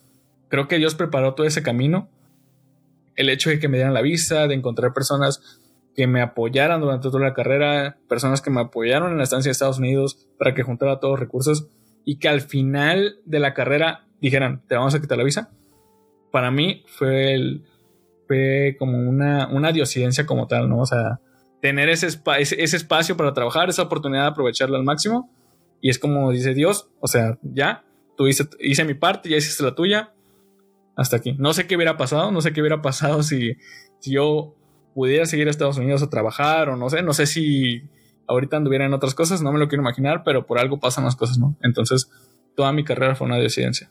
Creo 0.48 0.68
que 0.68 0.76
Dios 0.76 0.94
preparó 0.94 1.34
todo 1.34 1.46
ese 1.46 1.62
camino 1.62 2.10
el 3.16 3.30
hecho 3.30 3.48
de 3.48 3.58
que 3.58 3.68
me 3.68 3.78
dieran 3.78 3.94
la 3.94 4.02
visa, 4.02 4.46
de 4.46 4.54
encontrar 4.54 4.92
personas 4.92 5.60
que 6.00 6.06
me 6.06 6.22
apoyaran 6.22 6.80
durante 6.80 7.10
toda 7.10 7.20
la 7.20 7.34
carrera, 7.34 7.98
personas 8.08 8.40
que 8.40 8.48
me 8.48 8.62
apoyaron 8.62 9.12
en 9.12 9.18
la 9.18 9.24
estancia 9.24 9.50
de 9.50 9.52
Estados 9.52 9.80
Unidos 9.80 10.26
para 10.38 10.54
que 10.54 10.62
juntara 10.62 10.98
todos 10.98 11.12
los 11.12 11.20
recursos 11.20 11.68
y 12.06 12.18
que 12.18 12.30
al 12.30 12.40
final 12.40 13.16
de 13.26 13.38
la 13.38 13.52
carrera 13.52 14.06
dijeran, 14.18 14.62
te 14.66 14.76
vamos 14.76 14.94
a 14.94 15.00
quitar 15.02 15.18
la 15.18 15.24
visa. 15.24 15.50
Para 16.32 16.50
mí 16.50 16.84
fue, 16.86 17.34
el, 17.34 17.66
fue 18.26 18.76
como 18.78 18.96
una, 18.96 19.48
una 19.48 19.72
diosidencia 19.72 20.24
como 20.24 20.46
tal, 20.46 20.70
¿no? 20.70 20.78
O 20.78 20.86
sea, 20.86 21.20
tener 21.60 21.90
ese, 21.90 22.06
ese 22.06 22.76
espacio 22.76 23.14
para 23.18 23.34
trabajar, 23.34 23.68
esa 23.68 23.82
oportunidad 23.82 24.22
de 24.22 24.28
aprovecharla 24.28 24.78
al 24.78 24.84
máximo. 24.84 25.30
Y 25.82 25.90
es 25.90 25.98
como 25.98 26.30
dice 26.30 26.54
Dios, 26.54 26.88
o 27.00 27.08
sea, 27.08 27.38
ya, 27.42 27.84
tú 28.16 28.26
hice, 28.26 28.48
hice 28.58 28.86
mi 28.86 28.94
parte, 28.94 29.28
ya 29.28 29.36
hiciste 29.36 29.62
la 29.64 29.74
tuya, 29.74 30.14
hasta 30.96 31.18
aquí. 31.18 31.34
No 31.38 31.52
sé 31.52 31.66
qué 31.66 31.76
hubiera 31.76 31.98
pasado, 31.98 32.32
no 32.32 32.40
sé 32.40 32.54
qué 32.54 32.62
hubiera 32.62 32.80
pasado 32.80 33.22
si, 33.22 33.58
si 33.98 34.12
yo 34.12 34.56
pudiera 35.00 35.24
seguir 35.24 35.46
a 35.46 35.50
Estados 35.50 35.78
Unidos 35.78 36.02
a 36.02 36.10
trabajar 36.10 36.68
o 36.68 36.76
no 36.76 36.90
sé, 36.90 37.00
no 37.00 37.14
sé 37.14 37.24
si 37.24 37.84
ahorita 38.28 38.58
anduviera 38.58 38.84
en 38.84 38.92
otras 38.92 39.14
cosas, 39.14 39.40
no 39.40 39.50
me 39.50 39.58
lo 39.58 39.66
quiero 39.66 39.80
imaginar, 39.80 40.24
pero 40.26 40.44
por 40.44 40.58
algo 40.58 40.78
pasan 40.78 41.06
las 41.06 41.16
cosas, 41.16 41.38
¿no? 41.38 41.56
Entonces, 41.62 42.10
toda 42.54 42.70
mi 42.74 42.84
carrera 42.84 43.16
fue 43.16 43.26
una 43.26 43.38
disidencia. 43.38 43.90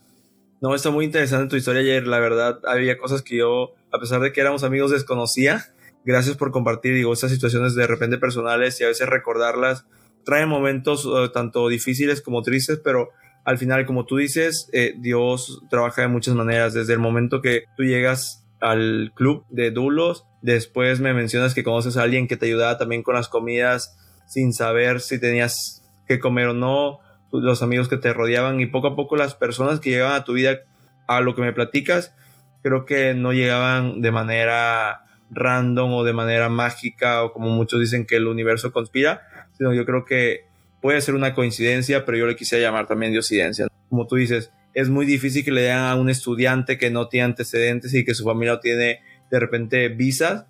No, 0.62 0.76
está 0.76 0.92
muy 0.92 1.06
interesante 1.06 1.48
tu 1.48 1.56
historia 1.56 1.82
ayer, 1.82 2.06
la 2.06 2.20
verdad, 2.20 2.60
había 2.64 3.00
cosas 3.00 3.24
que 3.24 3.38
yo, 3.38 3.74
a 3.92 3.98
pesar 3.98 4.22
de 4.22 4.32
que 4.32 4.40
éramos 4.40 4.64
amigos, 4.64 4.92
desconocía. 4.92 5.66
Gracias 6.06 6.38
por 6.38 6.52
compartir, 6.52 6.94
digo, 6.94 7.12
estas 7.12 7.32
situaciones 7.32 7.74
de 7.74 7.88
repente 7.88 8.20
personales 8.20 8.80
y 8.80 8.84
a 8.84 8.88
veces 8.88 9.10
recordarlas 9.10 9.88
traen 10.24 10.48
momentos 10.48 11.08
eh, 11.08 11.30
tanto 11.34 11.68
difíciles 11.70 12.22
como 12.22 12.44
tristes, 12.44 12.80
pero 12.84 13.10
al 13.46 13.58
final, 13.58 13.88
como 13.88 14.06
tú 14.06 14.18
dices, 14.18 14.70
eh, 14.74 14.94
Dios 14.96 15.64
trabaja 15.72 16.04
de 16.04 16.08
muchas 16.08 16.36
maneras. 16.36 16.76
Desde 16.76 16.94
el 16.94 17.00
momento 17.00 17.42
que 17.42 17.64
tú 17.76 17.82
llegas 17.82 18.46
al 18.62 19.12
club 19.16 19.44
de 19.50 19.72
dulos, 19.72 20.28
después 20.42 21.00
me 21.00 21.14
mencionas 21.14 21.54
que 21.54 21.64
conoces 21.64 21.98
a 21.98 22.04
alguien 22.04 22.28
que 22.28 22.38
te 22.38 22.46
ayudaba 22.46 22.78
también 22.78 23.04
con 23.04 23.16
las 23.16 23.30
comidas 23.30 23.98
sin 24.28 24.54
saber 24.54 25.02
si 25.02 25.20
tenías 25.20 25.84
que 26.08 26.20
comer 26.20 26.48
o 26.48 26.54
no, 26.54 27.00
los 27.32 27.62
amigos 27.62 27.88
que 27.88 27.98
te 27.98 28.14
rodeaban 28.14 28.60
y 28.60 28.66
poco 28.66 28.88
a 28.88 28.96
poco 28.96 29.16
las 29.16 29.36
personas 29.36 29.80
que 29.80 29.92
llegaban 29.92 30.16
a 30.16 30.24
tu 30.24 30.34
vida, 30.34 30.60
a 31.08 31.22
lo 31.22 31.36
que 31.36 31.42
me 31.42 31.54
platicas, 31.54 32.14
creo 32.62 32.86
que 32.86 33.14
no 33.14 33.34
llegaban 33.34 34.02
de 34.02 34.12
manera 34.12 35.06
random 35.32 35.94
o 35.94 36.04
de 36.04 36.14
manera 36.14 36.50
mágica 36.50 37.24
o 37.24 37.34
como 37.34 37.50
muchos 37.50 37.80
dicen 37.80 38.06
que 38.06 38.16
el 38.16 38.28
universo 38.28 38.72
conspira, 38.72 39.22
sino 39.58 39.74
yo 39.74 39.86
creo 39.86 40.06
que 40.06 40.46
puede 40.82 41.02
ser 41.02 41.16
una 41.16 41.34
coincidencia, 41.34 42.06
pero 42.06 42.18
yo 42.18 42.26
le 42.26 42.36
quisiera 42.36 42.64
llamar 42.64 42.88
también 42.88 43.12
diosidencia. 43.12 43.68
Como 43.90 44.08
tú 44.08 44.16
dices, 44.16 44.52
es 44.74 44.90
muy 44.90 45.06
difícil 45.06 45.44
que 45.44 45.52
le 45.52 45.62
den 45.62 45.78
a 45.78 45.96
un 45.96 46.10
estudiante 46.10 46.78
que 46.78 46.90
no 46.90 47.08
tiene 47.08 47.26
antecedentes 47.26 47.94
y 47.94 48.06
que 48.06 48.14
su 48.14 48.24
familia 48.24 48.54
no 48.54 48.60
tiene 48.60 49.02
de 49.30 49.40
repente 49.40 49.88
visas, 49.90 50.46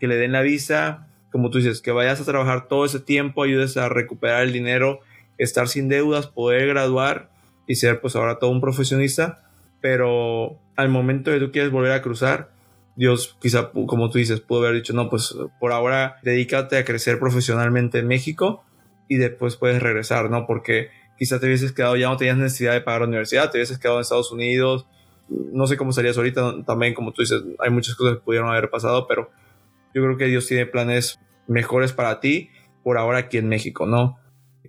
que 0.00 0.08
le 0.08 0.16
den 0.16 0.32
la 0.32 0.42
visa, 0.42 1.08
como 1.30 1.50
tú 1.50 1.58
dices, 1.58 1.80
que 1.80 1.92
vayas 1.92 2.20
a 2.20 2.24
trabajar 2.24 2.68
todo 2.68 2.84
ese 2.84 3.00
tiempo, 3.00 3.42
ayudes 3.42 3.76
a 3.76 3.88
recuperar 3.88 4.42
el 4.42 4.52
dinero, 4.52 5.00
estar 5.38 5.68
sin 5.68 5.88
deudas, 5.88 6.26
poder 6.26 6.68
graduar 6.68 7.30
y 7.66 7.76
ser 7.76 8.00
pues 8.00 8.16
ahora 8.16 8.38
todo 8.38 8.50
un 8.50 8.60
profesionista, 8.60 9.44
pero 9.80 10.58
al 10.76 10.88
momento 10.88 11.30
de 11.30 11.40
tú 11.40 11.50
quieres 11.50 11.70
volver 11.70 11.92
a 11.92 12.02
cruzar, 12.02 12.50
Dios 12.96 13.36
quizá, 13.40 13.70
como 13.70 14.10
tú 14.10 14.18
dices, 14.18 14.40
pudo 14.40 14.60
haber 14.60 14.74
dicho, 14.74 14.92
no, 14.92 15.08
pues 15.08 15.34
por 15.58 15.72
ahora 15.72 16.16
dedícate 16.22 16.76
a 16.76 16.84
crecer 16.84 17.18
profesionalmente 17.18 17.98
en 17.98 18.06
México 18.06 18.64
y 19.08 19.16
después 19.16 19.56
puedes 19.56 19.82
regresar, 19.82 20.30
¿no? 20.30 20.46
Porque 20.46 20.90
quizás 21.18 21.40
te 21.40 21.46
hubieses 21.46 21.72
quedado, 21.72 21.96
ya 21.96 22.08
no 22.08 22.16
tenías 22.16 22.36
necesidad 22.36 22.72
de 22.72 22.82
pagar 22.82 23.02
la 23.02 23.08
universidad, 23.08 23.50
te 23.50 23.58
hubieses 23.58 23.78
quedado 23.78 23.98
en 23.98 24.02
Estados 24.02 24.32
Unidos, 24.32 24.86
no 25.28 25.66
sé 25.66 25.76
cómo 25.76 25.90
estarías 25.90 26.16
ahorita, 26.16 26.64
también 26.64 26.94
como 26.94 27.12
tú 27.12 27.22
dices, 27.22 27.42
hay 27.58 27.70
muchas 27.70 27.94
cosas 27.94 28.16
que 28.16 28.22
pudieron 28.22 28.50
haber 28.50 28.70
pasado, 28.70 29.06
pero 29.06 29.30
yo 29.94 30.02
creo 30.02 30.16
que 30.16 30.26
Dios 30.26 30.46
tiene 30.46 30.66
planes 30.66 31.18
mejores 31.46 31.92
para 31.92 32.20
ti 32.20 32.50
por 32.82 32.98
ahora 32.98 33.18
aquí 33.18 33.38
en 33.38 33.48
México, 33.48 33.86
¿no? 33.86 34.18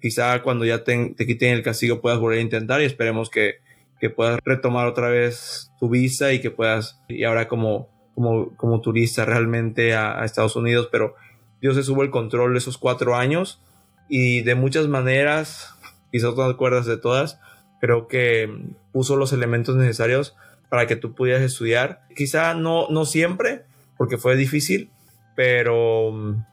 Quizá 0.01 0.41
cuando 0.43 0.65
ya 0.65 0.83
te, 0.83 1.15
quiten 1.15 1.53
el 1.53 1.63
castigo 1.63 2.01
puedas 2.01 2.19
volver 2.19 2.39
a 2.39 2.41
intentar 2.41 2.81
y 2.81 2.85
esperemos 2.85 3.29
que, 3.29 3.55
que 3.99 4.09
puedas 4.09 4.39
retomar 4.43 4.87
otra 4.87 5.07
vez 5.09 5.71
tu 5.79 5.89
visa 5.89 6.33
y 6.33 6.41
que 6.41 6.51
puedas, 6.51 7.01
y 7.07 7.23
ahora 7.23 7.47
como, 7.47 7.89
como, 8.13 8.55
como 8.57 8.81
turista 8.81 9.25
realmente 9.25 9.95
a, 9.95 10.21
a 10.21 10.25
Estados 10.25 10.55
Unidos, 10.55 10.89
pero 10.91 11.15
Dios 11.61 11.75
se 11.75 11.83
subo 11.83 12.03
el 12.03 12.09
control 12.09 12.51
de 12.51 12.57
esos 12.57 12.77
cuatro 12.77 13.15
años 13.15 13.61
y 14.09 14.41
de 14.41 14.55
muchas 14.55 14.87
maneras, 14.89 15.73
quizás 16.11 16.35
no 16.35 16.45
te 16.45 16.51
acuerdas 16.51 16.85
de 16.85 16.97
todas, 16.97 17.39
creo 17.83 18.07
que 18.07 18.49
puso 18.93 19.17
los 19.17 19.33
elementos 19.33 19.75
necesarios 19.75 20.37
para 20.69 20.87
que 20.87 20.95
tú 20.95 21.13
pudieras 21.13 21.41
estudiar. 21.41 22.03
Quizá 22.15 22.53
no, 22.53 22.87
no 22.89 23.03
siempre, 23.03 23.63
porque 23.97 24.17
fue 24.17 24.37
difícil, 24.37 24.89
pero 25.35 26.13
mm, 26.13 26.45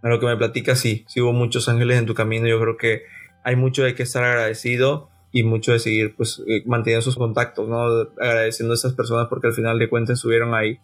a 0.00 0.08
lo 0.08 0.18
que 0.18 0.24
me 0.24 0.38
platicas, 0.38 0.80
sí, 0.80 1.04
sí 1.06 1.20
hubo 1.20 1.34
muchos 1.34 1.68
ángeles 1.68 1.98
en 1.98 2.06
tu 2.06 2.14
camino. 2.14 2.48
Yo 2.48 2.58
creo 2.62 2.78
que 2.78 3.02
hay 3.44 3.56
mucho 3.56 3.82
de 3.84 3.94
que 3.94 4.04
estar 4.04 4.24
agradecido 4.24 5.10
y 5.32 5.42
mucho 5.42 5.72
de 5.72 5.80
seguir 5.80 6.14
pues 6.16 6.42
eh, 6.48 6.62
manteniendo 6.64 7.02
sus 7.02 7.16
contactos, 7.16 7.68
¿no? 7.68 7.82
Agradeciendo 8.18 8.72
a 8.72 8.76
esas 8.76 8.94
personas 8.94 9.26
porque 9.28 9.48
al 9.48 9.52
final 9.52 9.78
de 9.78 9.90
cuentas 9.90 10.16
estuvieron 10.16 10.54
ahí. 10.54 10.78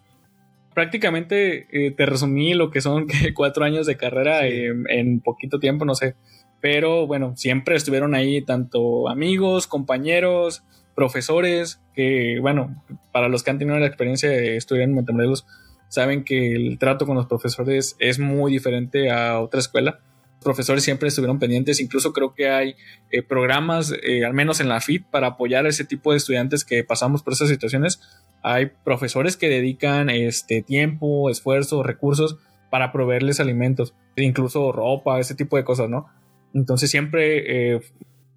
Prácticamente 0.75 1.65
eh, 1.71 1.89
te 1.89 2.05
resumí 2.05 2.53
lo 2.53 2.69
que 2.69 2.81
son 2.81 3.07
cuatro 3.33 3.65
años 3.65 3.87
de 3.87 3.97
carrera 3.97 4.45
en 4.45 5.21
poquito 5.21 5.57
tiempo, 5.57 5.85
no 5.85 5.95
sé. 5.95 6.13
Pero 6.61 7.05
bueno, 7.07 7.33
siempre 7.35 7.75
estuvieron 7.75 8.15
ahí 8.15 8.41
tanto 8.41 9.07
amigos, 9.09 9.67
compañeros, 9.67 10.63
profesores, 10.95 11.79
que 11.93 12.39
bueno, 12.41 12.81
para 13.11 13.27
los 13.27 13.43
que 13.43 13.51
han 13.51 13.59
tenido 13.59 13.77
la 13.77 13.87
experiencia 13.87 14.29
de 14.29 14.57
estudiar 14.57 14.87
en 14.87 14.95
Montemorelos, 14.95 15.45
saben 15.89 16.23
que 16.23 16.53
el 16.55 16.79
trato 16.79 17.05
con 17.05 17.15
los 17.15 17.27
profesores 17.27 17.95
es 17.99 18.17
muy 18.19 18.51
diferente 18.51 19.11
a 19.11 19.39
otra 19.39 19.59
escuela. 19.59 19.99
Profesores 20.43 20.83
siempre 20.83 21.07
estuvieron 21.07 21.39
pendientes, 21.39 21.79
incluso 21.79 22.13
creo 22.13 22.33
que 22.33 22.49
hay 22.49 22.75
eh, 23.11 23.23
programas, 23.23 23.93
eh, 24.03 24.25
al 24.25 24.33
menos 24.33 24.59
en 24.59 24.69
la 24.69 24.79
FIT, 24.79 25.05
para 25.09 25.27
apoyar 25.27 25.65
a 25.65 25.69
ese 25.69 25.85
tipo 25.85 26.11
de 26.11 26.17
estudiantes 26.17 26.63
que 26.63 26.83
pasamos 26.83 27.23
por 27.23 27.33
esas 27.33 27.49
situaciones. 27.49 27.99
Hay 28.43 28.67
profesores 28.83 29.37
que 29.37 29.49
dedican 29.49 30.09
este, 30.09 30.61
tiempo, 30.61 31.29
esfuerzo, 31.29 31.81
recursos 31.81 32.37
para 32.69 32.91
proveerles 32.91 33.39
alimentos, 33.39 33.95
incluso 34.17 34.71
ropa, 34.71 35.19
ese 35.19 35.33
tipo 35.33 35.57
de 35.57 35.63
cosas, 35.63 35.89
¿no? 35.89 36.07
Entonces 36.55 36.89
siempre 36.89 37.75
eh, 37.75 37.81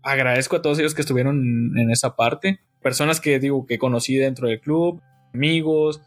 agradezco 0.02 0.56
a 0.56 0.62
todos 0.62 0.78
ellos 0.78 0.94
que 0.94 1.00
estuvieron 1.00 1.78
en 1.78 1.90
esa 1.90 2.16
parte. 2.16 2.58
Personas 2.82 3.20
que 3.20 3.38
digo 3.38 3.64
que 3.64 3.78
conocí 3.78 4.16
dentro 4.16 4.48
del 4.48 4.60
club, 4.60 5.00
amigos, 5.32 6.02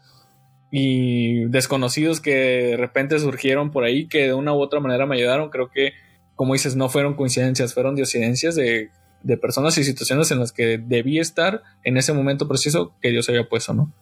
y 0.70 1.46
desconocidos 1.46 2.20
que 2.20 2.34
de 2.34 2.76
repente 2.76 3.18
surgieron 3.18 3.70
por 3.70 3.84
ahí 3.84 4.08
que 4.08 4.24
de 4.24 4.34
una 4.34 4.52
u 4.54 4.60
otra 4.60 4.78
manera 4.78 5.06
me 5.06 5.16
ayudaron. 5.16 5.50
Creo 5.50 5.70
que, 5.70 5.92
como 6.36 6.52
dices, 6.52 6.76
no 6.76 6.88
fueron 6.90 7.14
coincidencias, 7.14 7.74
fueron 7.74 7.94
diosidencias 7.94 8.54
de, 8.54 8.90
de 9.22 9.36
personas 9.38 9.76
y 9.78 9.84
situaciones 9.84 10.30
en 10.30 10.38
las 10.38 10.52
que 10.52 10.78
debí 10.78 11.18
estar 11.18 11.62
en 11.82 11.96
ese 11.96 12.12
momento 12.12 12.46
preciso 12.46 12.94
que 13.00 13.10
Dios 13.10 13.28
había 13.28 13.48
puesto, 13.48 13.72
¿no? 13.72 13.92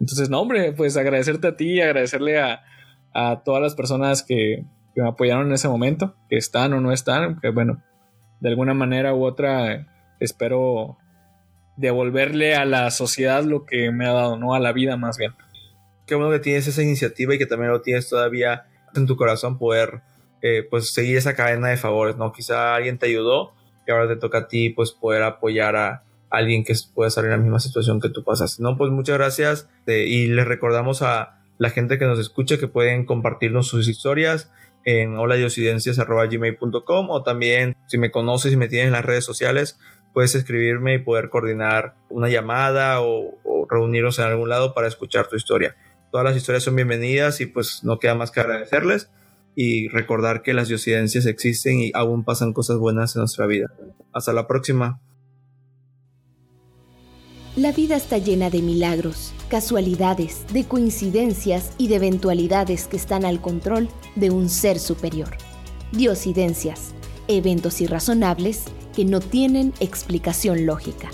Entonces, 0.00 0.28
no, 0.30 0.40
hombre, 0.40 0.72
pues 0.72 0.96
agradecerte 0.96 1.48
a 1.48 1.56
ti, 1.56 1.80
agradecerle 1.80 2.38
a, 2.38 2.62
a 3.14 3.42
todas 3.44 3.62
las 3.62 3.74
personas 3.74 4.22
que, 4.22 4.64
que, 4.96 5.02
me 5.02 5.08
apoyaron 5.08 5.46
en 5.46 5.52
ese 5.52 5.68
momento, 5.68 6.16
que 6.28 6.36
están 6.36 6.72
o 6.72 6.80
no 6.80 6.90
están, 6.90 7.38
que 7.38 7.50
bueno, 7.50 7.82
de 8.40 8.48
alguna 8.48 8.74
manera 8.74 9.14
u 9.14 9.24
otra 9.24 9.86
espero 10.18 10.96
devolverle 11.76 12.56
a 12.56 12.64
la 12.64 12.90
sociedad 12.90 13.44
lo 13.44 13.66
que 13.66 13.92
me 13.92 14.06
ha 14.06 14.12
dado, 14.12 14.36
¿no? 14.38 14.54
A 14.54 14.58
la 14.58 14.72
vida 14.72 14.96
más 14.96 15.18
bien 15.18 15.32
qué 16.06 16.14
bueno 16.14 16.30
que 16.30 16.38
tienes 16.38 16.66
esa 16.66 16.82
iniciativa 16.82 17.34
y 17.34 17.38
que 17.38 17.46
también 17.46 17.72
lo 17.72 17.82
tienes 17.82 18.08
todavía 18.08 18.66
en 18.94 19.06
tu 19.06 19.16
corazón 19.16 19.58
poder 19.58 20.00
eh, 20.40 20.66
pues 20.68 20.92
seguir 20.92 21.16
esa 21.16 21.34
cadena 21.34 21.68
de 21.68 21.76
favores, 21.76 22.16
¿no? 22.16 22.32
Quizá 22.32 22.74
alguien 22.74 22.98
te 22.98 23.06
ayudó 23.06 23.52
y 23.86 23.90
ahora 23.90 24.08
te 24.08 24.16
toca 24.16 24.38
a 24.38 24.48
ti 24.48 24.70
pues 24.70 24.92
poder 24.92 25.22
apoyar 25.22 25.76
a 25.76 26.04
alguien 26.30 26.64
que 26.64 26.74
pueda 26.94 27.08
estar 27.08 27.24
en 27.24 27.30
la 27.30 27.36
misma 27.36 27.60
situación 27.60 28.00
que 28.00 28.08
tú 28.08 28.24
pasas. 28.24 28.60
No, 28.60 28.76
pues 28.76 28.90
muchas 28.90 29.18
gracias 29.18 29.68
eh, 29.86 30.06
y 30.06 30.28
les 30.28 30.46
recordamos 30.46 31.02
a 31.02 31.40
la 31.58 31.70
gente 31.70 31.98
que 31.98 32.04
nos 32.04 32.18
escucha 32.18 32.58
que 32.58 32.68
pueden 32.68 33.04
compartirnos 33.04 33.66
sus 33.66 33.88
historias 33.88 34.50
en 34.86 35.18
holadiosidencias.gmail.com 35.18 37.10
o 37.10 37.22
también 37.22 37.76
si 37.86 37.98
me 37.98 38.10
conoces 38.10 38.54
y 38.54 38.56
me 38.56 38.68
tienes 38.68 38.86
en 38.86 38.92
las 38.92 39.04
redes 39.04 39.24
sociales 39.24 39.78
puedes 40.14 40.34
escribirme 40.34 40.94
y 40.94 40.98
poder 40.98 41.28
coordinar 41.28 41.94
una 42.08 42.30
llamada 42.30 43.02
o, 43.02 43.38
o 43.44 43.66
reunirnos 43.68 44.18
en 44.18 44.24
algún 44.24 44.48
lado 44.48 44.72
para 44.72 44.88
escuchar 44.88 45.28
tu 45.28 45.36
historia. 45.36 45.76
Todas 46.10 46.24
las 46.24 46.36
historias 46.36 46.62
son 46.62 46.74
bienvenidas 46.74 47.42
y 47.42 47.46
pues 47.46 47.84
no 47.84 47.98
queda 47.98 48.14
más 48.14 48.30
que 48.30 48.40
agradecerles 48.40 49.10
y 49.54 49.88
recordar 49.88 50.40
que 50.42 50.54
las 50.54 50.68
diosidencias 50.68 51.26
existen 51.26 51.80
y 51.80 51.90
aún 51.94 52.24
pasan 52.24 52.54
cosas 52.54 52.78
buenas 52.78 53.16
en 53.16 53.20
nuestra 53.20 53.46
vida. 53.46 53.72
Hasta 54.12 54.32
la 54.32 54.46
próxima. 54.46 55.00
La 57.56 57.72
vida 57.72 57.96
está 57.96 58.18
llena 58.18 58.50
de 58.50 58.60
milagros, 58.60 59.32
casualidades, 59.48 60.44
de 60.52 60.66
coincidencias 60.66 61.70
y 61.78 61.88
de 61.88 61.96
eventualidades 61.96 62.86
que 62.86 62.98
están 62.98 63.24
al 63.24 63.40
control 63.40 63.88
de 64.14 64.30
un 64.30 64.50
ser 64.50 64.78
superior. 64.78 65.38
Diosidencias, 65.90 66.92
eventos 67.28 67.80
irrazonables 67.80 68.64
que 68.94 69.06
no 69.06 69.20
tienen 69.20 69.72
explicación 69.80 70.66
lógica. 70.66 71.08